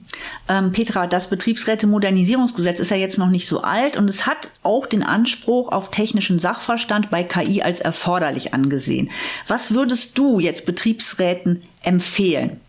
Ähm, 0.49 0.71
Petra, 0.73 1.09
das 1.09 1.29
Betriebsräte-Modernisierungsgesetz 1.29 2.79
ist 2.79 2.91
ja 2.91 2.97
jetzt 2.97 3.19
noch 3.19 3.31
nicht 3.31 3.49
so 3.49 3.63
alt 3.63 3.97
und 3.97 4.09
es 4.09 4.27
hat 4.27 4.51
auch 4.63 4.87
den 4.87 5.03
Anspruch 5.03 5.73
auf 5.73 5.91
technischen 5.91 6.39
Sachverstand 6.39 7.11
bei 7.11 7.25
KI 7.25 7.63
als 7.63 7.81
erforderlich 7.81 8.55
angesehen. 8.55 9.11
Was 9.49 9.75
würdest 9.75 10.19
du 10.19 10.39
jetzt 10.39 10.67
Betriebsräten 10.67 11.63
empfehlen? 11.83 12.61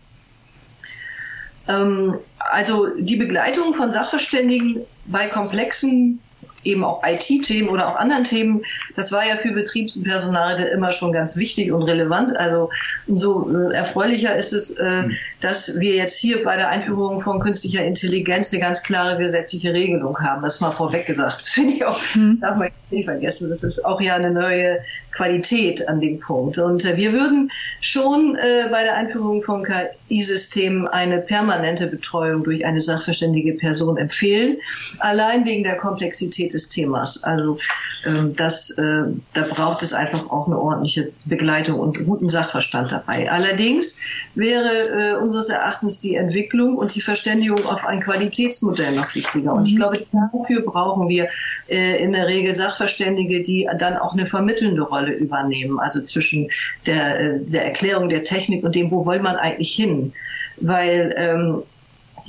Ähm, 1.68 2.18
also 2.38 2.88
die 2.98 3.16
Begleitung 3.16 3.74
von 3.74 3.90
Sachverständigen 3.90 4.84
bei 5.06 5.28
komplexen 5.28 6.20
eben 6.64 6.84
auch 6.84 7.02
IT-Themen 7.04 7.68
oder 7.68 7.88
auch 7.88 7.96
anderen 7.96 8.24
Themen, 8.24 8.62
das 8.96 9.12
war 9.12 9.26
ja 9.26 9.36
für 9.36 9.52
Betriebs- 9.52 9.96
und 9.96 10.04
Personalräte 10.04 10.68
immer 10.68 10.92
schon 10.92 11.12
ganz 11.12 11.36
wichtig 11.36 11.72
und 11.72 11.82
relevant. 11.82 12.36
Also 12.36 12.70
umso 13.06 13.50
äh, 13.50 13.74
erfreulicher 13.74 14.36
ist 14.36 14.52
es, 14.52 14.76
äh, 14.76 15.02
mhm. 15.02 15.16
dass 15.40 15.80
wir 15.80 15.94
jetzt 15.94 16.18
hier 16.18 16.42
bei 16.42 16.56
der 16.56 16.68
Einführung 16.68 17.20
von 17.20 17.40
künstlicher 17.40 17.84
Intelligenz 17.84 18.52
eine 18.52 18.60
ganz 18.60 18.82
klare 18.82 19.18
gesetzliche 19.18 19.72
Regelung 19.72 20.18
haben. 20.18 20.42
Das 20.42 20.60
mal 20.60 20.70
vorweg 20.70 21.06
gesagt. 21.06 21.42
Das 21.42 21.52
finde 21.52 21.74
ich 21.74 21.84
auch, 21.84 21.98
mhm. 22.14 22.40
darf 22.40 22.56
man 22.56 22.68
nicht 22.90 23.06
vergessen. 23.06 23.48
Das 23.48 23.62
ist 23.62 23.84
auch 23.84 24.00
ja 24.00 24.14
eine 24.14 24.30
neue 24.30 24.78
Qualität 25.12 25.86
an 25.88 26.00
dem 26.00 26.20
Punkt. 26.20 26.58
Und 26.58 26.84
äh, 26.84 26.96
wir 26.96 27.12
würden 27.12 27.50
schon 27.80 28.36
bei 28.70 28.82
der 28.82 28.94
Einführung 28.96 29.42
von 29.42 29.64
KI-Systemen 29.64 30.88
eine 30.88 31.18
permanente 31.18 31.86
Betreuung 31.86 32.44
durch 32.44 32.64
eine 32.64 32.80
sachverständige 32.80 33.54
Person 33.54 33.96
empfehlen. 33.96 34.58
Allein 34.98 35.44
wegen 35.44 35.62
der 35.64 35.76
Komplexität 35.76 36.47
des 36.48 36.68
Themas. 36.68 37.24
Also 37.24 37.58
ähm, 38.06 38.34
das, 38.36 38.70
äh, 38.78 39.04
da 39.34 39.42
braucht 39.50 39.82
es 39.82 39.92
einfach 39.92 40.30
auch 40.30 40.46
eine 40.46 40.58
ordentliche 40.58 41.12
Begleitung 41.26 41.80
und 41.80 42.04
guten 42.04 42.30
Sachverstand 42.30 42.92
dabei. 42.92 43.30
Allerdings 43.30 44.00
wäre 44.34 44.88
äh, 44.88 45.14
unseres 45.16 45.48
Erachtens 45.48 46.00
die 46.00 46.14
Entwicklung 46.14 46.76
und 46.76 46.94
die 46.94 47.00
Verständigung 47.00 47.64
auf 47.66 47.86
ein 47.86 48.00
Qualitätsmodell 48.00 48.94
noch 48.94 49.14
wichtiger. 49.14 49.52
Und 49.54 49.66
ich 49.66 49.74
mhm. 49.74 49.78
glaube, 49.78 49.98
dafür 50.12 50.62
brauchen 50.62 51.08
wir 51.08 51.26
äh, 51.68 52.02
in 52.02 52.12
der 52.12 52.26
Regel 52.26 52.54
Sachverständige, 52.54 53.42
die 53.42 53.68
dann 53.78 53.96
auch 53.96 54.12
eine 54.12 54.26
vermittelnde 54.26 54.82
Rolle 54.82 55.12
übernehmen. 55.12 55.78
Also 55.78 56.02
zwischen 56.02 56.48
der, 56.86 57.20
äh, 57.20 57.40
der 57.40 57.64
Erklärung 57.64 58.08
der 58.08 58.24
Technik 58.24 58.64
und 58.64 58.74
dem, 58.74 58.90
wo 58.90 59.06
will 59.06 59.20
man 59.20 59.36
eigentlich 59.36 59.72
hin? 59.72 60.12
Weil 60.60 61.14
ähm, 61.16 61.62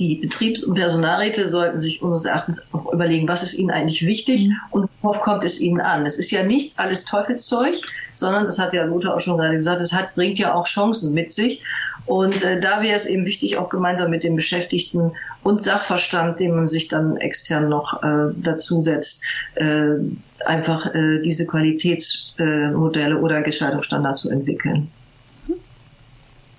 die 0.00 0.16
Betriebs- 0.16 0.64
und 0.64 0.74
Personalräte 0.74 1.46
sollten 1.46 1.76
sich 1.76 2.02
unseres 2.02 2.24
Erachtens 2.24 2.68
auch 2.72 2.90
überlegen, 2.92 3.28
was 3.28 3.42
ist 3.42 3.54
ihnen 3.54 3.70
eigentlich 3.70 4.06
wichtig 4.06 4.48
mhm. 4.48 4.56
und 4.70 4.90
worauf 5.02 5.20
kommt 5.20 5.44
es 5.44 5.60
ihnen 5.60 5.80
an. 5.80 6.06
Es 6.06 6.18
ist 6.18 6.30
ja 6.30 6.42
nicht 6.42 6.78
alles 6.78 7.04
Teufelszeug, 7.04 7.74
sondern, 8.14 8.46
das 8.46 8.58
hat 8.58 8.72
ja 8.72 8.84
Lothar 8.84 9.14
auch 9.14 9.20
schon 9.20 9.36
gerade 9.36 9.54
gesagt, 9.54 9.80
es 9.80 9.92
hat, 9.92 10.14
bringt 10.14 10.38
ja 10.38 10.54
auch 10.54 10.66
Chancen 10.66 11.14
mit 11.14 11.30
sich. 11.32 11.62
Und 12.06 12.42
äh, 12.42 12.58
da 12.58 12.82
wäre 12.82 12.96
es 12.96 13.06
eben 13.06 13.26
wichtig, 13.26 13.58
auch 13.58 13.68
gemeinsam 13.68 14.10
mit 14.10 14.24
den 14.24 14.34
Beschäftigten 14.34 15.12
und 15.42 15.62
Sachverstand, 15.62 16.40
den 16.40 16.54
man 16.56 16.66
sich 16.66 16.88
dann 16.88 17.18
extern 17.18 17.68
noch 17.68 18.02
äh, 18.02 18.32
dazu 18.36 18.80
setzt, 18.82 19.24
äh, 19.54 19.96
einfach 20.44 20.92
äh, 20.94 21.20
diese 21.20 21.46
Qualitätsmodelle 21.46 23.14
äh, 23.14 23.18
oder 23.18 23.42
Gestaltungsstandards 23.42 24.22
zu 24.22 24.30
entwickeln. 24.30 24.90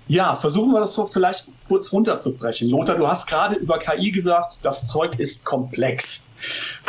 Ja, 0.08 0.34
versuchen 0.34 0.72
wir 0.72 0.80
das 0.80 0.94
so 0.94 1.06
vielleicht 1.06 1.48
kurz 1.68 1.92
runterzubrechen. 1.92 2.68
Lothar, 2.68 2.96
du 2.96 3.06
hast 3.06 3.28
gerade 3.28 3.56
über 3.56 3.78
KI 3.78 4.10
gesagt, 4.10 4.58
das 4.62 4.88
Zeug 4.88 5.18
ist 5.18 5.44
komplex. 5.44 6.26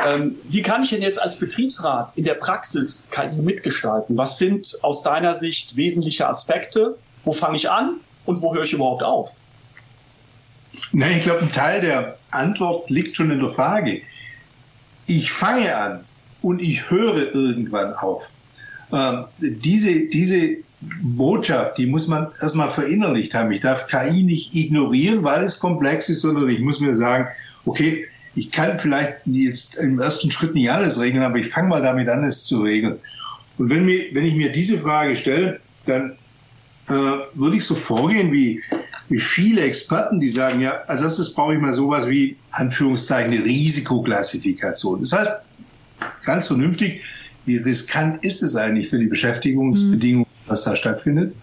Ähm, 0.05 0.36
wie 0.46 0.62
kann 0.62 0.84
ich 0.84 0.89
denn 0.89 1.01
jetzt 1.01 1.22
als 1.22 1.38
Betriebsrat 1.38 2.13
in 2.15 2.24
der 2.24 2.34
Praxis 2.34 3.08
KI 3.12 3.41
mitgestalten? 3.41 4.17
Was 4.17 4.39
sind 4.39 4.79
aus 4.82 5.03
deiner 5.03 5.36
Sicht 5.36 5.75
wesentliche 5.75 6.27
Aspekte? 6.27 6.98
Wo 7.24 7.34
fange 7.34 7.55
ich 7.55 7.70
an 7.70 7.98
und 8.25 8.41
wo 8.41 8.53
höre 8.53 8.63
ich 8.63 8.74
überhaupt 8.74 9.03
auf? 9.03 9.38
Nein, 10.91 11.17
ich 11.17 11.24
glaube, 11.24 11.41
ein 11.41 11.51
Teil 11.51 11.82
der 11.82 12.17
Antwort 12.32 12.89
liegt 12.89 13.15
schon 13.15 13.29
in 13.29 13.39
der 13.39 13.50
Frage. 13.50 14.01
Ich 15.05 15.32
fange 15.32 15.75
an 15.75 16.05
und 16.41 16.62
ich 16.62 16.89
höre 16.89 17.34
irgendwann 17.34 17.93
auf. 17.93 18.29
Ähm, 18.91 19.25
diese, 19.39 20.08
diese 20.08 20.58
Botschaft, 21.01 21.77
die 21.77 21.85
muss 21.85 22.07
man 22.07 22.27
erstmal 22.41 22.69
verinnerlicht 22.69 23.33
haben. 23.35 23.51
Ich 23.51 23.61
darf 23.61 23.87
KI 23.87 24.23
nicht 24.23 24.55
ignorieren, 24.55 25.23
weil 25.23 25.43
es 25.43 25.59
komplex 25.59 26.09
ist, 26.09 26.21
sondern 26.21 26.49
ich 26.49 26.59
muss 26.59 26.79
mir 26.79 26.95
sagen, 26.95 27.27
okay, 27.65 28.07
ich 28.35 28.51
kann 28.51 28.79
vielleicht 28.79 29.17
jetzt 29.25 29.77
im 29.77 29.99
ersten 29.99 30.31
Schritt 30.31 30.55
nicht 30.55 30.71
alles 30.71 30.99
regeln, 30.99 31.23
aber 31.23 31.37
ich 31.37 31.47
fange 31.47 31.69
mal 31.69 31.81
damit 31.81 32.09
an, 32.09 32.23
es 32.23 32.45
zu 32.45 32.61
regeln. 32.61 32.97
Und 33.57 33.69
wenn, 33.69 33.85
mir, 33.85 34.05
wenn 34.13 34.25
ich 34.25 34.35
mir 34.35 34.51
diese 34.51 34.79
Frage 34.79 35.15
stelle, 35.15 35.59
dann 35.85 36.17
äh, 36.87 36.93
würde 37.33 37.57
ich 37.57 37.65
so 37.65 37.75
vorgehen 37.75 38.31
wie, 38.31 38.61
wie 39.09 39.19
viele 39.19 39.61
Experten, 39.61 40.19
die 40.19 40.29
sagen, 40.29 40.61
ja, 40.61 40.81
als 40.87 41.01
erstes 41.01 41.33
brauche 41.33 41.53
ich 41.53 41.61
mal 41.61 41.73
sowas 41.73 42.09
wie, 42.09 42.35
Anführungszeichen, 42.51 43.33
eine 43.33 43.45
Risikoklassifikation. 43.45 45.01
Das 45.01 45.13
heißt, 45.13 45.31
ganz 46.25 46.47
vernünftig, 46.47 47.03
wie 47.45 47.57
riskant 47.57 48.23
ist 48.23 48.41
es 48.41 48.55
eigentlich 48.55 48.89
für 48.89 48.97
die 48.97 49.07
Beschäftigungsbedingungen, 49.07 50.27
was 50.47 50.63
da 50.63 50.75
stattfindet? 50.75 51.35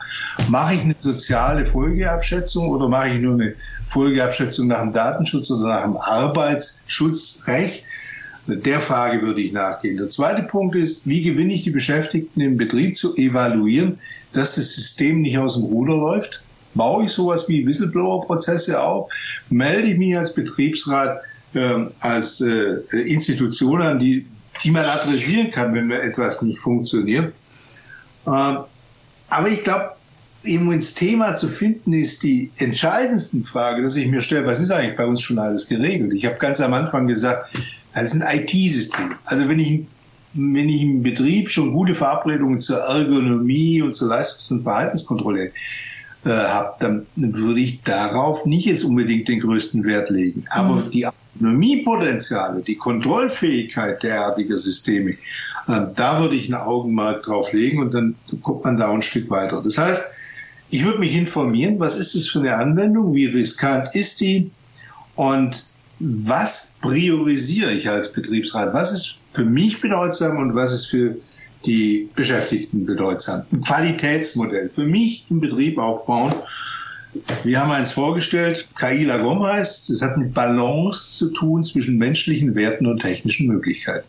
Mache 0.49 0.75
ich 0.75 0.83
eine 0.83 0.95
soziale 0.99 1.67
Folgeabschätzung 1.67 2.69
oder 2.69 2.89
mache 2.89 3.11
ich 3.11 3.21
nur 3.21 3.35
eine 3.35 3.55
Folgeabschätzung 3.89 4.69
nach 4.69 4.81
dem 4.81 4.93
Datenschutz 4.93 5.51
oder 5.51 5.69
nach 5.69 5.83
dem 5.85 5.97
Arbeitsschutzrecht? 5.97 7.85
Der 8.47 8.81
Frage 8.81 9.23
würde 9.23 9.43
ich 9.43 9.53
nachgehen. 9.53 9.97
Der 9.97 10.09
zweite 10.09 10.43
Punkt 10.43 10.75
ist, 10.75 11.07
wie 11.07 11.23
gewinne 11.23 11.55
ich 11.55 11.63
die 11.63 11.71
Beschäftigten 11.71 12.41
im 12.41 12.57
Betrieb 12.57 12.97
zu 12.97 13.15
evaluieren, 13.17 13.99
dass 14.33 14.57
das 14.57 14.73
System 14.75 15.23
nicht 15.23 15.39
aus 15.39 15.55
dem 15.55 15.65
Ruder 15.65 15.97
läuft? 15.97 16.43
Baue 16.75 17.05
ich 17.05 17.13
sowas 17.13 17.49
wie 17.49 17.67
Whistleblower-Prozesse 17.67 18.83
auf? 18.83 19.11
Melde 19.51 19.91
ich 19.91 19.99
mich 19.99 20.17
als 20.17 20.35
Betriebsrat 20.35 21.21
äh, 21.55 21.87
als 22.01 22.41
äh, 22.41 22.81
Institution 22.93 23.83
an, 23.83 23.99
die 23.99 24.27
die 24.65 24.71
man 24.71 24.85
adressieren 24.85 25.51
kann, 25.51 25.75
wenn 25.75 25.91
etwas 25.91 26.43
nicht 26.43 26.59
funktioniert. 26.59 27.33
Aber 29.31 29.49
ich 29.49 29.65
glaube, 29.65 29.93
eben 30.45 30.71
ins 30.73 30.95
Thema 30.95 31.35
zu 31.35 31.49
finden, 31.49 31.93
ist 31.93 32.23
die 32.23 32.51
entscheidendste 32.59 33.43
Frage, 33.43 33.83
dass 33.83 33.97
ich 33.97 34.09
mir 34.09 34.23
stelle, 34.23 34.47
was 34.47 34.61
ist 34.61 34.71
eigentlich 34.71 34.97
bei 34.97 35.07
uns 35.07 35.23
schon 35.23 35.39
alles 35.39 35.69
geregelt? 35.69 36.13
Ich 36.15 36.25
habe 36.27 36.37
ganz 36.37 36.61
am 36.61 36.73
Anfang 36.73 37.07
gesagt, 37.07 37.57
das 37.95 38.15
ist 38.15 38.23
ein 38.23 38.39
IT-System. 38.41 39.15
Also 39.25 39.49
wenn 39.49 39.59
ich, 39.59 39.85
wenn 40.35 40.69
ich 40.69 40.83
im 40.83 41.03
Betrieb 41.03 41.51
schon 41.51 41.73
gute 41.73 41.95
Verabredungen 41.95 42.61
zur 42.61 42.79
Ergonomie 42.79 43.83
und 43.83 43.97
zur 43.97 44.09
Leistungs- 44.09 44.51
und 44.51 44.63
Verhaltenskontrolle 44.63 45.53
äh, 46.25 46.29
habe, 46.29 46.75
dann 46.81 47.07
würde 47.17 47.61
ich 47.61 47.83
darauf 47.83 48.47
nicht 48.47 48.67
jetzt 48.67 48.85
unbedingt 48.85 49.29
den 49.29 49.41
größten 49.41 49.85
Wert 49.85 50.11
legen. 50.11 50.45
Aber 50.51 50.77
mhm. 50.77 50.91
die 50.91 51.07
Autonomiepotenziale, 51.41 52.63
die 52.63 52.77
Kontrollfähigkeit 52.77 54.03
derartiger 54.03 54.59
Systeme, 54.59 55.13
äh, 55.67 55.87
da 55.95 56.21
würde 56.21 56.37
ich 56.37 56.49
ein 56.49 56.55
Augenmerk 56.55 57.23
drauf 57.23 57.53
legen 57.53 57.81
und 57.81 57.95
dann 57.95 58.15
kommt 58.43 58.65
man 58.65 58.77
da 58.77 58.93
ein 58.93 59.03
Stück 59.03 59.31
weiter. 59.31 59.63
Das 59.63 59.79
heißt, 59.79 60.13
ich 60.71 60.85
würde 60.85 60.99
mich 60.99 61.17
informieren, 61.17 61.81
was 61.81 61.97
ist 61.97 62.15
das 62.15 62.27
für 62.27 62.41
eine 62.41 62.57
Anwendung, 62.57 63.15
wie 63.15 63.27
riskant 63.27 63.95
ist 63.97 64.21
die 64.21 64.51
und 65.17 65.75
was 65.99 66.79
priorisiere 66.81 67.73
ich 67.73 67.89
als 67.89 68.13
Betriebsrat? 68.13 68.73
Was 68.73 68.93
ist 68.93 69.17
für 69.31 69.45
mich 69.45 69.81
bedeutsam 69.81 70.39
und 70.39 70.55
was 70.55 70.73
ist 70.73 70.87
für 70.87 71.17
die 71.67 72.09
Beschäftigten 72.15 72.87
bedeutsam? 72.87 73.43
Ein 73.53 73.63
Qualitätsmodell 73.63 74.71
für 74.71 74.87
mich 74.87 75.25
im 75.31 75.41
Betrieb 75.41 75.79
aufbauen 75.79 76.33
Wir 77.45 77.61
haben 77.61 77.71
eins 77.73 77.93
vorgestellt, 77.93 78.69
KI 78.79 79.05
Lagom 79.05 79.43
heißt, 79.43 79.91
es 79.91 80.03
hat 80.03 80.17
mit 80.17 80.33
Balance 80.33 81.17
zu 81.19 81.31
tun 81.31 81.65
zwischen 81.65 81.99
menschlichen 81.99 82.55
Werten 82.55 82.87
und 82.87 83.01
technischen 83.01 83.49
Möglichkeiten. 83.49 84.07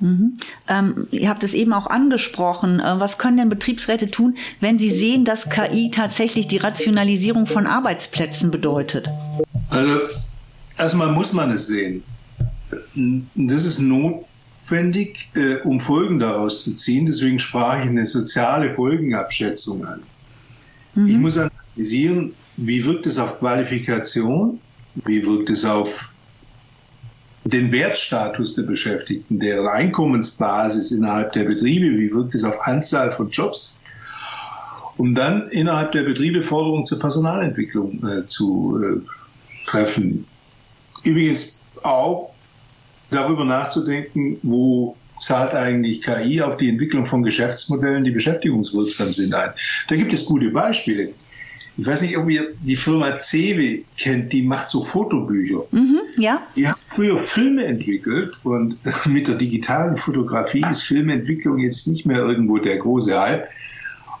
Mhm. 0.00 0.34
Ähm, 0.68 1.06
ihr 1.10 1.28
habt 1.28 1.44
es 1.44 1.54
eben 1.54 1.72
auch 1.72 1.86
angesprochen. 1.86 2.80
Äh, 2.80 3.00
was 3.00 3.18
können 3.18 3.36
denn 3.36 3.48
Betriebsräte 3.48 4.10
tun, 4.10 4.36
wenn 4.60 4.78
sie 4.78 4.90
sehen, 4.90 5.24
dass 5.24 5.50
KI 5.50 5.90
tatsächlich 5.90 6.48
die 6.48 6.56
Rationalisierung 6.56 7.46
von 7.46 7.66
Arbeitsplätzen 7.66 8.50
bedeutet? 8.50 9.08
Also 9.70 10.00
erstmal 10.78 11.12
muss 11.12 11.32
man 11.32 11.50
es 11.50 11.68
sehen. 11.68 12.02
Das 13.34 13.64
ist 13.64 13.80
notwendig, 13.80 15.30
äh, 15.36 15.56
um 15.62 15.80
Folgen 15.80 16.18
daraus 16.18 16.64
zu 16.64 16.74
ziehen. 16.74 17.06
Deswegen 17.06 17.38
sprach 17.38 17.78
ich 17.78 17.88
eine 17.88 18.04
soziale 18.04 18.74
Folgenabschätzung 18.74 19.84
an. 19.86 20.02
Mhm. 20.94 21.06
Ich 21.06 21.16
muss 21.16 21.38
analysieren, 21.38 22.34
wie 22.56 22.84
wirkt 22.84 23.06
es 23.06 23.18
auf 23.18 23.38
Qualifikation, 23.38 24.60
wie 25.06 25.24
wirkt 25.26 25.50
es 25.50 25.64
auf 25.64 26.14
den 27.44 27.70
Wertstatus 27.72 28.54
der 28.54 28.62
Beschäftigten, 28.62 29.38
deren 29.38 29.66
Einkommensbasis 29.66 30.92
innerhalb 30.92 31.32
der 31.32 31.44
Betriebe, 31.44 31.98
wie 31.98 32.12
wirkt 32.12 32.34
es 32.34 32.44
auf 32.44 32.56
Anzahl 32.66 33.12
von 33.12 33.28
Jobs, 33.30 33.78
um 34.96 35.14
dann 35.14 35.48
innerhalb 35.48 35.92
der 35.92 36.04
Betriebe 36.04 36.42
Forderungen 36.42 36.86
zur 36.86 37.00
Personalentwicklung 37.00 38.02
äh, 38.06 38.24
zu 38.24 38.80
äh, 38.82 39.00
treffen. 39.66 40.26
Übrigens 41.02 41.60
auch 41.82 42.32
darüber 43.10 43.44
nachzudenken, 43.44 44.38
wo 44.42 44.96
zahlt 45.20 45.54
eigentlich 45.54 46.02
KI 46.02 46.40
auf 46.40 46.56
die 46.56 46.68
Entwicklung 46.68 47.04
von 47.04 47.22
Geschäftsmodellen, 47.22 48.04
die 48.04 48.10
beschäftigungswirksam 48.10 49.12
sind, 49.12 49.34
ein. 49.34 49.50
Da 49.88 49.96
gibt 49.96 50.12
es 50.12 50.24
gute 50.24 50.50
Beispiele. 50.50 51.10
Ich 51.76 51.86
weiß 51.86 52.02
nicht, 52.02 52.16
ob 52.16 52.30
ihr 52.30 52.54
die 52.60 52.76
Firma 52.76 53.18
Cewe 53.18 53.82
kennt, 53.98 54.32
die 54.32 54.42
macht 54.42 54.68
so 54.68 54.82
Fotobücher. 54.82 55.64
Mhm, 55.72 56.00
ja. 56.18 56.42
Die 56.54 56.68
haben 56.68 56.78
früher 56.90 57.18
Filme 57.18 57.64
entwickelt 57.64 58.40
und 58.44 58.78
mit 59.06 59.26
der 59.26 59.34
digitalen 59.34 59.96
Fotografie 59.96 60.64
ist 60.70 60.82
Filmentwicklung 60.82 61.58
jetzt 61.58 61.88
nicht 61.88 62.06
mehr 62.06 62.18
irgendwo 62.18 62.58
der 62.58 62.78
große 62.78 63.18
Hype. 63.18 63.48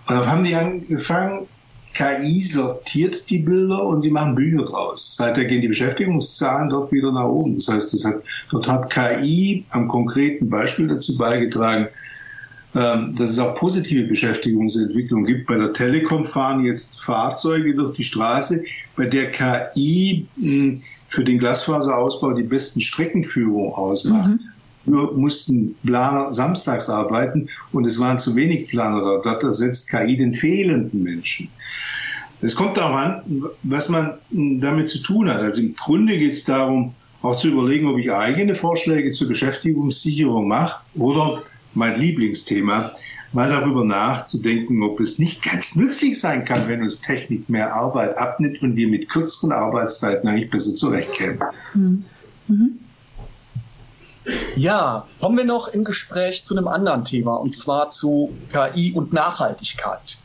Und 0.08 0.16
dann 0.16 0.26
haben 0.26 0.44
die 0.44 0.54
angefangen, 0.54 1.46
KI 1.94 2.42
sortiert 2.42 3.30
die 3.30 3.38
Bilder 3.38 3.84
und 3.84 4.00
sie 4.00 4.10
machen 4.10 4.34
Bücher 4.34 4.64
draus. 4.64 5.14
Seither 5.14 5.44
gehen 5.44 5.62
die 5.62 5.68
Beschäftigungszahlen 5.68 6.70
dort 6.70 6.90
wieder 6.90 7.12
nach 7.12 7.26
oben. 7.26 7.54
Das 7.54 7.68
heißt, 7.68 7.94
das 7.94 8.04
hat, 8.04 8.22
dort 8.50 8.66
hat 8.66 8.90
KI 8.90 9.64
am 9.70 9.86
konkreten 9.86 10.50
Beispiel 10.50 10.88
dazu 10.88 11.16
beigetragen, 11.16 11.86
dass 12.74 13.30
es 13.30 13.38
auch 13.38 13.54
positive 13.54 14.08
Beschäftigungsentwicklung 14.08 15.24
gibt. 15.24 15.46
Bei 15.46 15.56
der 15.56 15.72
Telekom 15.72 16.24
fahren 16.24 16.64
jetzt 16.64 17.00
Fahrzeuge 17.00 17.72
durch 17.72 17.96
die 17.96 18.02
Straße, 18.02 18.64
bei 18.96 19.06
der 19.06 19.30
KI 19.30 20.26
hm, 20.36 20.76
für 21.08 21.22
den 21.22 21.38
Glasfaserausbau 21.38 22.32
die 22.32 22.42
besten 22.42 22.80
Streckenführungen 22.80 23.72
ausmacht. 23.72 24.30
Mhm. 24.30 24.40
Wir 24.86 25.12
mussten 25.12 25.76
Planer 25.84 26.32
samstags 26.32 26.90
arbeiten 26.90 27.48
und 27.72 27.86
es 27.86 27.98
waren 28.00 28.18
zu 28.18 28.34
wenig 28.34 28.68
Planer. 28.68 29.20
Dort 29.22 29.42
ersetzt 29.44 29.88
KI 29.88 30.16
den 30.16 30.34
fehlenden 30.34 31.02
Menschen. 31.02 31.48
Es 32.42 32.56
kommt 32.56 32.76
darauf 32.76 32.96
an, 32.96 33.22
was 33.62 33.88
man 33.88 34.14
hm, 34.32 34.60
damit 34.60 34.90
zu 34.90 34.98
tun 34.98 35.32
hat. 35.32 35.40
Also 35.40 35.62
im 35.62 35.76
Grunde 35.76 36.18
geht 36.18 36.32
es 36.32 36.44
darum, 36.44 36.92
auch 37.22 37.36
zu 37.36 37.48
überlegen, 37.48 37.86
ob 37.86 37.98
ich 37.98 38.12
eigene 38.12 38.54
Vorschläge 38.56 39.12
zur 39.12 39.28
Beschäftigungssicherung 39.28 40.48
mache 40.48 40.80
oder 40.96 41.42
mein 41.74 41.98
Lieblingsthema, 41.98 42.92
mal 43.32 43.50
darüber 43.50 43.84
nachzudenken, 43.84 44.82
ob 44.82 45.00
es 45.00 45.18
nicht 45.18 45.42
ganz 45.42 45.74
nützlich 45.74 46.20
sein 46.20 46.44
kann, 46.44 46.68
wenn 46.68 46.82
uns 46.82 47.00
Technik 47.00 47.48
mehr 47.48 47.74
Arbeit 47.74 48.16
abnimmt 48.16 48.62
und 48.62 48.76
wir 48.76 48.88
mit 48.88 49.08
kürzeren 49.08 49.52
Arbeitszeiten 49.52 50.28
eigentlich 50.28 50.50
besser 50.50 50.74
zurechtkämen. 50.74 51.40
Mhm. 51.74 52.04
Mhm. 52.46 52.78
Ja, 54.56 55.06
kommen 55.20 55.36
wir 55.36 55.44
noch 55.44 55.68
im 55.68 55.84
Gespräch 55.84 56.44
zu 56.44 56.56
einem 56.56 56.68
anderen 56.68 57.04
Thema, 57.04 57.34
und 57.34 57.54
zwar 57.54 57.90
zu 57.90 58.32
KI 58.50 58.92
und 58.92 59.12
Nachhaltigkeit. 59.12 60.18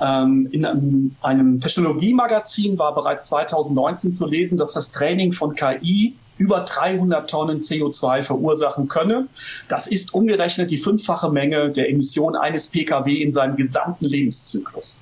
Ähm, 0.00 0.48
in 0.52 0.66
einem, 0.66 1.16
einem 1.22 1.60
Technologiemagazin 1.60 2.78
war 2.78 2.94
bereits 2.94 3.26
2019 3.26 4.12
zu 4.12 4.26
lesen, 4.26 4.58
dass 4.58 4.72
das 4.72 4.90
Training 4.90 5.32
von 5.32 5.54
KI 5.54 6.16
über 6.38 6.60
300 6.60 7.30
Tonnen 7.30 7.60
CO2 7.60 8.22
verursachen 8.22 8.88
könne. 8.88 9.28
Das 9.68 9.86
ist 9.86 10.12
umgerechnet 10.12 10.70
die 10.70 10.76
fünffache 10.76 11.30
Menge 11.30 11.70
der 11.70 11.88
Emission 11.88 12.36
eines 12.36 12.66
Pkw 12.68 13.22
in 13.22 13.32
seinem 13.32 13.56
gesamten 13.56 14.04
Lebenszyklus. 14.04 14.98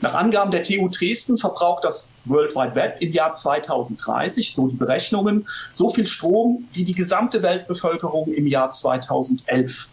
Nach 0.00 0.14
Angaben 0.14 0.50
der 0.50 0.62
TU 0.62 0.88
Dresden 0.88 1.38
verbraucht 1.38 1.84
das 1.84 2.08
World 2.24 2.54
Wide 2.54 2.74
Web 2.74 2.96
im 3.00 3.12
Jahr 3.12 3.32
2030, 3.34 4.54
so 4.54 4.68
die 4.68 4.76
Berechnungen, 4.76 5.48
so 5.72 5.90
viel 5.90 6.06
Strom 6.06 6.68
wie 6.72 6.84
die 6.84 6.94
gesamte 6.94 7.42
Weltbevölkerung 7.42 8.32
im 8.32 8.46
Jahr 8.46 8.70
2011. 8.70 9.90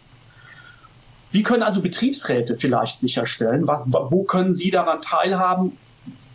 Wie 1.34 1.42
können 1.42 1.62
also 1.62 1.82
Betriebsräte 1.82 2.56
vielleicht 2.56 3.00
sicherstellen? 3.00 3.66
Wo 3.66 4.24
können 4.24 4.54
sie 4.54 4.70
daran 4.70 5.02
teilhaben? 5.02 5.76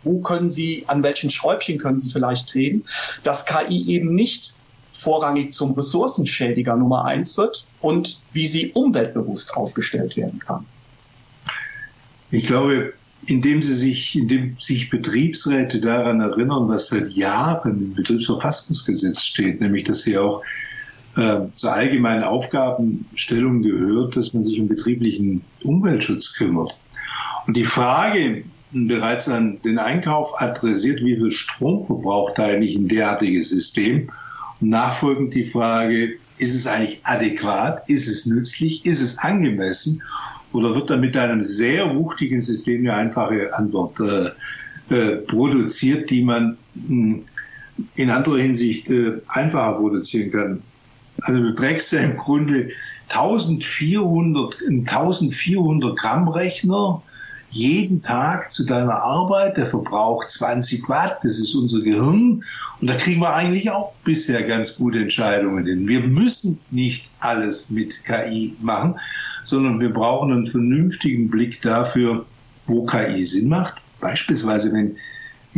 wo 0.02 0.20
können 0.20 0.50
Sie, 0.50 0.84
an 0.86 1.02
welchen 1.02 1.30
Schräubchen 1.30 1.78
können 1.78 1.98
Sie 1.98 2.10
vielleicht 2.10 2.52
drehen, 2.52 2.84
dass 3.22 3.46
KI 3.46 3.86
eben 3.88 4.14
nicht 4.14 4.54
vorrangig 4.92 5.54
zum 5.54 5.72
Ressourcenschädiger 5.72 6.76
Nummer 6.76 7.04
eins 7.04 7.38
wird 7.38 7.66
und 7.80 8.20
wie 8.32 8.46
sie 8.46 8.72
umweltbewusst 8.72 9.56
aufgestellt 9.56 10.16
werden 10.16 10.40
kann. 10.40 10.66
Ich 12.30 12.46
glaube, 12.46 12.92
indem 13.26 13.62
sie 13.62 13.74
sich, 13.74 14.16
indem 14.16 14.56
sich 14.58 14.90
Betriebsräte 14.90 15.80
daran 15.80 16.20
erinnern, 16.20 16.68
was 16.68 16.88
seit 16.88 17.10
Jahren 17.10 17.78
im 17.82 17.94
Betriebsverfassungsgesetz 17.94 19.22
steht, 19.22 19.60
nämlich 19.60 19.84
dass 19.84 20.02
sie 20.02 20.18
auch 20.18 20.42
äh, 21.20 21.48
zur 21.54 21.72
allgemeinen 21.72 22.24
Aufgabenstellung 22.24 23.62
gehört, 23.62 24.16
dass 24.16 24.34
man 24.34 24.44
sich 24.44 24.60
um 24.60 24.68
betrieblichen 24.68 25.42
Umweltschutz 25.62 26.36
kümmert. 26.36 26.78
Und 27.46 27.56
die 27.56 27.64
Frage, 27.64 28.44
bereits 28.72 29.28
an 29.28 29.60
den 29.62 29.78
Einkauf 29.78 30.40
adressiert, 30.40 31.04
wie 31.04 31.16
viel 31.16 31.30
Strom 31.30 31.84
verbraucht 31.84 32.38
eigentlich 32.38 32.76
ein 32.76 32.88
derartiges 32.88 33.50
System. 33.50 34.10
Und 34.60 34.68
nachfolgend 34.68 35.34
die 35.34 35.44
Frage, 35.44 36.16
ist 36.38 36.54
es 36.54 36.66
eigentlich 36.66 37.00
adäquat, 37.04 37.88
ist 37.88 38.08
es 38.08 38.26
nützlich, 38.26 38.84
ist 38.86 39.00
es 39.00 39.18
angemessen 39.18 40.02
oder 40.52 40.74
wird 40.74 40.90
da 40.90 40.96
mit 40.96 41.16
einem 41.16 41.42
sehr 41.42 41.94
wuchtigen 41.94 42.40
System 42.40 42.80
eine 42.80 42.94
einfache 42.94 43.52
Antwort 43.54 43.94
äh, 44.00 44.94
äh, 44.94 45.16
produziert, 45.18 46.10
die 46.10 46.22
man 46.22 46.56
mh, 46.74 46.88
hm, 46.88 47.24
in 47.94 48.10
anderer 48.10 48.38
Hinsicht 48.38 48.90
äh, 48.90 49.20
einfacher 49.28 49.78
produzieren 49.78 50.30
kann. 50.30 50.62
Also 51.22 51.40
du 51.42 51.54
trägst 51.54 51.92
ja 51.92 52.00
im 52.00 52.16
Grunde 52.16 52.70
1400, 53.08 54.58
1400 54.68 55.96
Gramm 55.96 56.28
Rechner 56.28 57.02
jeden 57.50 58.00
Tag 58.02 58.52
zu 58.52 58.64
deiner 58.64 58.94
Arbeit, 58.94 59.56
der 59.56 59.66
verbraucht 59.66 60.30
20 60.30 60.88
Watt, 60.88 61.18
das 61.24 61.38
ist 61.38 61.54
unser 61.54 61.80
Gehirn. 61.80 62.44
Und 62.80 62.90
da 62.90 62.94
kriegen 62.94 63.20
wir 63.20 63.34
eigentlich 63.34 63.70
auch 63.70 63.92
bisher 64.04 64.44
ganz 64.44 64.76
gute 64.76 65.00
Entscheidungen 65.00 65.66
hin. 65.66 65.88
Wir 65.88 66.00
müssen 66.06 66.60
nicht 66.70 67.10
alles 67.18 67.70
mit 67.70 68.04
KI 68.04 68.54
machen, 68.60 68.94
sondern 69.42 69.80
wir 69.80 69.92
brauchen 69.92 70.32
einen 70.32 70.46
vernünftigen 70.46 71.28
Blick 71.28 71.60
dafür, 71.62 72.24
wo 72.66 72.86
KI 72.86 73.24
Sinn 73.24 73.48
macht. 73.48 73.74
Beispielsweise, 74.00 74.72
wenn 74.72 74.96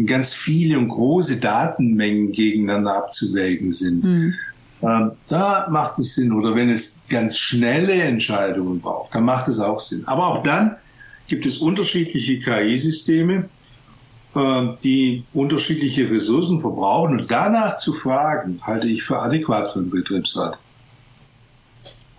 ganz 0.06 0.32
viele 0.32 0.78
und 0.78 0.88
große 0.88 1.40
Datenmengen 1.40 2.32
gegeneinander 2.32 2.96
abzuwägen 2.96 3.70
sind. 3.70 4.02
Mhm. 4.02 4.34
Da 4.82 5.68
macht 5.70 5.98
es 6.00 6.16
Sinn. 6.16 6.32
Oder 6.32 6.54
wenn 6.56 6.68
es 6.68 7.04
ganz 7.08 7.38
schnelle 7.38 7.94
Entscheidungen 8.02 8.80
braucht, 8.80 9.14
dann 9.14 9.24
macht 9.24 9.48
es 9.48 9.60
auch 9.60 9.78
Sinn. 9.78 10.02
Aber 10.06 10.26
auch 10.26 10.42
dann 10.42 10.76
gibt 11.28 11.46
es 11.46 11.58
unterschiedliche 11.58 12.40
KI-Systeme, 12.40 13.48
äh, 14.34 14.66
die 14.82 15.24
unterschiedliche 15.32 16.10
Ressourcen 16.10 16.60
verbrauchen. 16.60 17.20
Und 17.20 17.30
danach 17.30 17.76
zu 17.76 17.92
fragen, 17.92 18.60
halte 18.62 18.88
ich 18.88 19.04
für 19.04 19.20
adäquat 19.20 19.70
für 19.72 19.78
einen 19.78 19.90
Betriebsrat. 19.90 20.58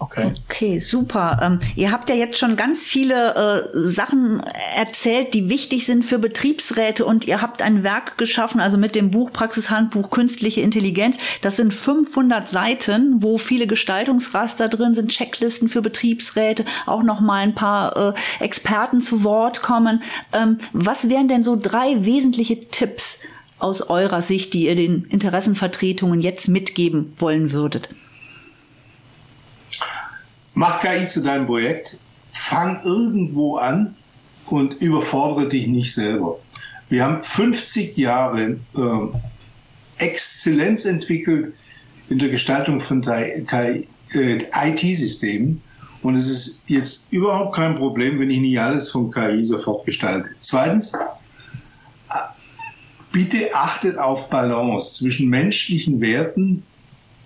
Okay. 0.04 0.32
Okay, 0.50 0.80
super. 0.80 1.40
Ähm, 1.42 1.60
ihr 1.78 1.92
habt 1.92 2.10
ja 2.10 2.16
jetzt 2.16 2.38
schon 2.38 2.58
ganz 2.58 2.86
viele 2.86 3.36
äh, 3.36 3.70
Sachen 3.74 4.42
erzählt, 4.76 5.34
die 5.34 5.48
wichtig 5.48 5.86
sind 5.86 6.04
für 6.04 6.20
Betriebsräte 6.20 7.06
und 7.06 7.26
ihr 7.26 7.42
habt 7.42 7.62
ein 7.62 7.84
Werk 7.84 8.18
geschaffen, 8.18 8.60
also 8.60 8.78
mit 8.78 8.96
dem 8.96 9.12
Buch 9.12 9.32
Praxishandbuch 9.32 10.10
Künstliche 10.10 10.60
Intelligenz. 10.60 11.18
Das 11.42 11.56
sind 11.56 11.74
500 11.74 12.50
Seiten, 12.50 13.24
wo 13.24 13.38
viele 13.38 13.66
Gestaltungsraster 13.66 14.68
drin 14.68 14.94
sind, 14.94 15.10
Checklisten 15.10 15.70
für 15.70 15.82
Betriebsräte, 15.82 16.66
auch 16.86 17.04
noch 17.04 17.22
mal 17.22 17.42
ein 17.42 17.56
paar 17.56 17.96
äh, 18.40 18.44
Experten 18.44 19.00
zu 19.00 19.24
Wort 19.24 19.62
kommen. 19.62 20.04
Ähm, 20.34 20.58
was 20.74 21.10
wären 21.10 21.30
denn 21.30 21.46
so 21.46 21.58
drei 21.60 22.04
wesentliche 22.04 22.60
Tipps 22.60 23.20
aus 23.58 23.82
eurer 23.90 24.22
Sicht, 24.22 24.54
die 24.54 24.66
ihr 24.66 24.76
den 24.76 25.06
Interessenvertretungen 25.06 26.20
jetzt 26.20 26.50
mitgeben 26.50 27.14
wollen 27.18 27.54
würdet? 27.54 27.90
Mach 30.54 30.82
KI 30.82 31.08
zu 31.08 31.22
deinem 31.24 31.48
Projekt, 31.48 31.98
fang 32.32 32.82
irgendwo 32.84 33.58
an 33.58 33.96
und 34.48 34.76
überfordere 34.76 35.50
dich 35.50 35.68
nicht 35.68 35.94
selber. 35.94 36.40
Wir 36.90 37.04
haben 37.04 37.22
50 37.22 37.98
Jahre 37.98 38.60
äh, 38.76 39.08
Exzellenz 39.98 40.86
entwickelt 40.86 41.54
in 42.10 42.20
der 42.20 42.30
Gestaltung 42.30 42.80
von 42.80 43.04
IT-Systemen. 44.14 45.62
Und 46.04 46.16
es 46.16 46.28
ist 46.28 46.64
jetzt 46.68 47.12
überhaupt 47.14 47.56
kein 47.56 47.78
Problem, 47.78 48.20
wenn 48.20 48.30
ich 48.30 48.42
nicht 48.42 48.60
alles 48.60 48.90
von 48.90 49.10
KI 49.10 49.44
sofort 49.44 49.86
gestalte. 49.86 50.30
Zweitens, 50.42 50.94
bitte 53.14 53.56
achtet 53.56 53.98
auf 53.98 54.30
Balance 54.30 54.98
zwischen 54.98 55.30
menschlichen 55.30 56.02
Werten 56.02 56.64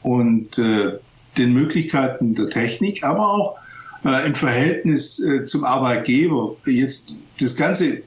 und 0.04 0.60
äh, 0.60 1.00
den 1.38 1.54
Möglichkeiten 1.54 2.36
der 2.36 2.48
Technik, 2.48 3.04
aber 3.04 3.30
auch 3.30 3.58
äh, 4.04 4.26
im 4.28 4.36
Verhältnis 4.36 5.20
äh, 5.24 5.44
zum 5.44 5.64
Arbeitgeber. 5.64 6.56
Jetzt 6.66 7.18
das 7.40 7.56
Ganze 7.56 8.02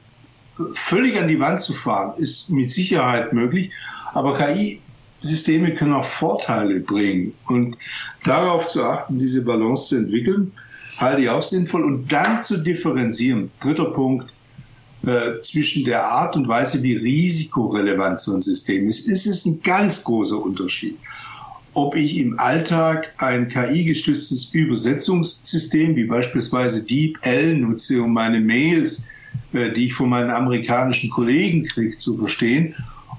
völlig 0.75 1.19
an 1.19 1.29
die 1.29 1.40
Wand 1.40 1.62
zu 1.62 1.73
fahren, 1.73 2.14
ist 2.19 2.51
mit 2.51 2.71
Sicherheit 2.71 3.33
möglich, 3.33 3.73
aber 4.12 4.37
KI-Systeme 4.37 5.75
können 5.75 5.93
auch 5.93 6.05
Vorteile 6.05 6.81
bringen. 6.81 7.33
Und 7.47 7.77
darauf 8.25 8.69
zu 8.69 8.85
achten, 8.85 9.19
diese 9.19 9.45
Balance 9.45 9.88
zu 9.88 9.97
entwickeln, 9.97 10.53
halte 10.99 11.23
ich 11.23 11.29
auch 11.31 11.43
sinnvoll. 11.43 11.85
Und 11.85 12.12
dann 12.12 12.43
zu 12.43 12.62
differenzieren. 12.62 13.51
Dritter 13.61 13.87
Punkt, 13.87 14.33
äh, 15.03 15.40
zwischen 15.40 15.85
der 15.85 16.05
Art 16.05 16.37
und 16.37 16.47
Weise, 16.47 16.83
wie 16.83 16.95
risikorelevant 16.95 18.19
so 18.19 18.35
ein 18.35 18.43
System 18.43 18.85
ist, 18.85 19.09
ist 19.09 19.27
es 19.27 19.47
ein 19.47 19.61
ganz 19.62 20.05
großer 20.05 20.38
Unterschied. 20.38 20.99
Ob 21.74 21.94
ich 21.94 22.18
im 22.18 22.37
Alltag 22.38 23.12
ein 23.18 23.48
KI-gestütztes 23.48 24.52
Übersetzungssystem 24.52 25.94
wie 25.94 26.04
beispielsweise 26.04 26.85
DeepL 26.85 27.59
nutze, 27.59 28.02
um 28.02 28.12
meine 28.12 28.40
Mails, 28.40 29.09
äh, 29.52 29.72
die 29.72 29.87
ich 29.87 29.94
von 29.94 30.11
meinen 30.11 30.30
amerikanischen 30.30 31.11
Kollegen 31.11 31.64
kriege, 31.66 31.96
zu 31.96 32.18
verstehen, 32.18 32.74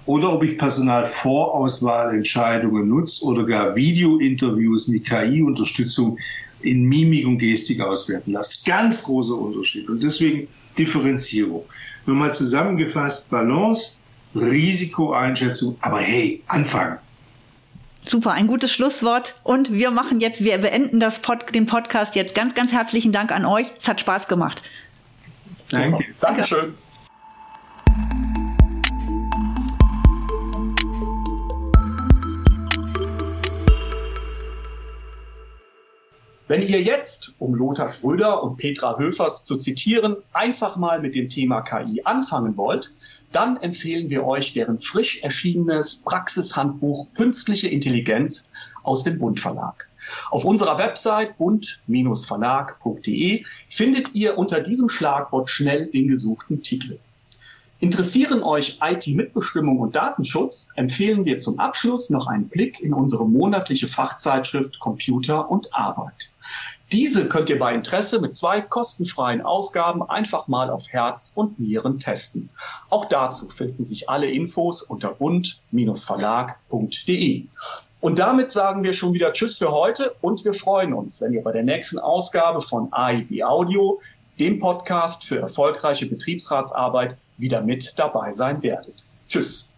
oder 0.05 0.33
ob 0.33 0.43
ich 0.43 0.57
Personalvorauswahlentscheidungen 0.57 2.85
nutze 2.87 3.25
oder 3.25 3.45
gar 3.45 3.75
Videointerviews 3.75 4.87
mit 4.89 5.05
KI-Unterstützung 5.05 6.17
in 6.61 6.85
Mimik 6.85 7.27
und 7.27 7.37
Gestik 7.37 7.81
auswerten 7.81 8.31
lasse. 8.33 8.59
Ganz 8.65 9.03
großer 9.03 9.35
Unterschied. 9.35 9.87
Und 9.89 10.01
deswegen 10.03 10.47
Differenzierung. 10.77 11.63
Nochmal 12.05 12.33
zusammengefasst, 12.33 13.29
Balance, 13.29 13.99
Risikoeinschätzung, 14.35 15.75
aber 15.81 15.99
hey, 15.99 16.41
Anfang. 16.47 16.97
Super, 18.03 18.31
ein 18.31 18.47
gutes 18.47 18.71
Schlusswort. 18.71 19.35
Und 19.43 19.71
wir 19.71 19.91
machen 19.91 20.19
jetzt, 20.19 20.43
wir 20.43 20.57
beenden 20.57 20.99
das 20.99 21.19
Pod, 21.19 21.53
den 21.53 21.65
Podcast 21.65 22.15
jetzt. 22.15 22.35
Ganz, 22.35 22.55
ganz 22.55 22.71
herzlichen 22.71 23.11
Dank 23.11 23.31
an 23.31 23.45
euch. 23.45 23.67
Es 23.77 23.87
hat 23.87 24.01
Spaß 24.01 24.27
gemacht. 24.27 24.61
Danke. 25.69 26.03
Dankeschön. 26.19 26.73
Wenn 36.47 36.63
ihr 36.63 36.81
jetzt, 36.81 37.33
um 37.39 37.55
Lothar 37.55 37.87
Schröder 37.87 38.43
und 38.43 38.57
Petra 38.57 38.97
Höfers 38.97 39.45
zu 39.45 39.55
zitieren, 39.55 40.17
einfach 40.33 40.75
mal 40.75 40.99
mit 40.99 41.15
dem 41.15 41.29
Thema 41.29 41.61
KI 41.61 42.01
anfangen 42.03 42.57
wollt, 42.57 42.93
dann 43.31 43.57
empfehlen 43.57 44.09
wir 44.09 44.25
euch 44.25 44.53
deren 44.53 44.77
frisch 44.77 45.23
erschienenes 45.23 46.03
Praxishandbuch 46.03 47.07
Künstliche 47.13 47.67
Intelligenz 47.67 48.51
aus 48.83 49.03
dem 49.03 49.17
Bund 49.17 49.39
Verlag. 49.39 49.89
Auf 50.29 50.45
unserer 50.45 50.77
Website 50.77 51.37
bund-verlag.de 51.37 53.43
findet 53.67 54.13
ihr 54.13 54.37
unter 54.37 54.61
diesem 54.61 54.89
Schlagwort 54.89 55.49
schnell 55.49 55.87
den 55.87 56.07
gesuchten 56.07 56.61
Titel. 56.61 56.99
Interessieren 57.79 58.43
euch 58.43 58.77
IT-Mitbestimmung 58.79 59.79
und 59.79 59.95
Datenschutz, 59.95 60.69
empfehlen 60.75 61.25
wir 61.25 61.39
zum 61.39 61.57
Abschluss 61.57 62.11
noch 62.11 62.27
einen 62.27 62.47
Blick 62.47 62.79
in 62.79 62.93
unsere 62.93 63.27
monatliche 63.27 63.87
Fachzeitschrift 63.87 64.79
Computer 64.79 65.49
und 65.49 65.73
Arbeit. 65.73 66.31
Diese 66.91 67.29
könnt 67.29 67.49
ihr 67.49 67.57
bei 67.57 67.73
Interesse 67.73 68.19
mit 68.19 68.35
zwei 68.35 68.59
kostenfreien 68.59 69.41
Ausgaben 69.41 70.03
einfach 70.03 70.49
mal 70.49 70.69
auf 70.69 70.89
Herz 70.89 71.31
und 71.35 71.57
Nieren 71.57 71.99
testen. 71.99 72.49
Auch 72.89 73.05
dazu 73.05 73.47
finden 73.47 73.85
sich 73.85 74.09
alle 74.09 74.29
Infos 74.29 74.81
unter 74.81 75.11
bund-verlag.de. 75.11 77.45
Und 78.01 78.19
damit 78.19 78.51
sagen 78.51 78.83
wir 78.83 78.91
schon 78.91 79.13
wieder 79.13 79.31
Tschüss 79.31 79.57
für 79.57 79.71
heute 79.71 80.15
und 80.19 80.43
wir 80.43 80.53
freuen 80.53 80.93
uns, 80.93 81.21
wenn 81.21 81.31
ihr 81.33 81.43
bei 81.43 81.53
der 81.53 81.63
nächsten 81.63 81.97
Ausgabe 81.97 82.59
von 82.59 82.91
AIB 82.91 83.41
Audio, 83.43 84.01
dem 84.39 84.59
Podcast 84.59 85.23
für 85.23 85.39
erfolgreiche 85.39 86.07
Betriebsratsarbeit, 86.07 87.15
wieder 87.37 87.61
mit 87.61 87.97
dabei 87.97 88.31
sein 88.31 88.61
werdet. 88.63 89.05
Tschüss. 89.29 89.70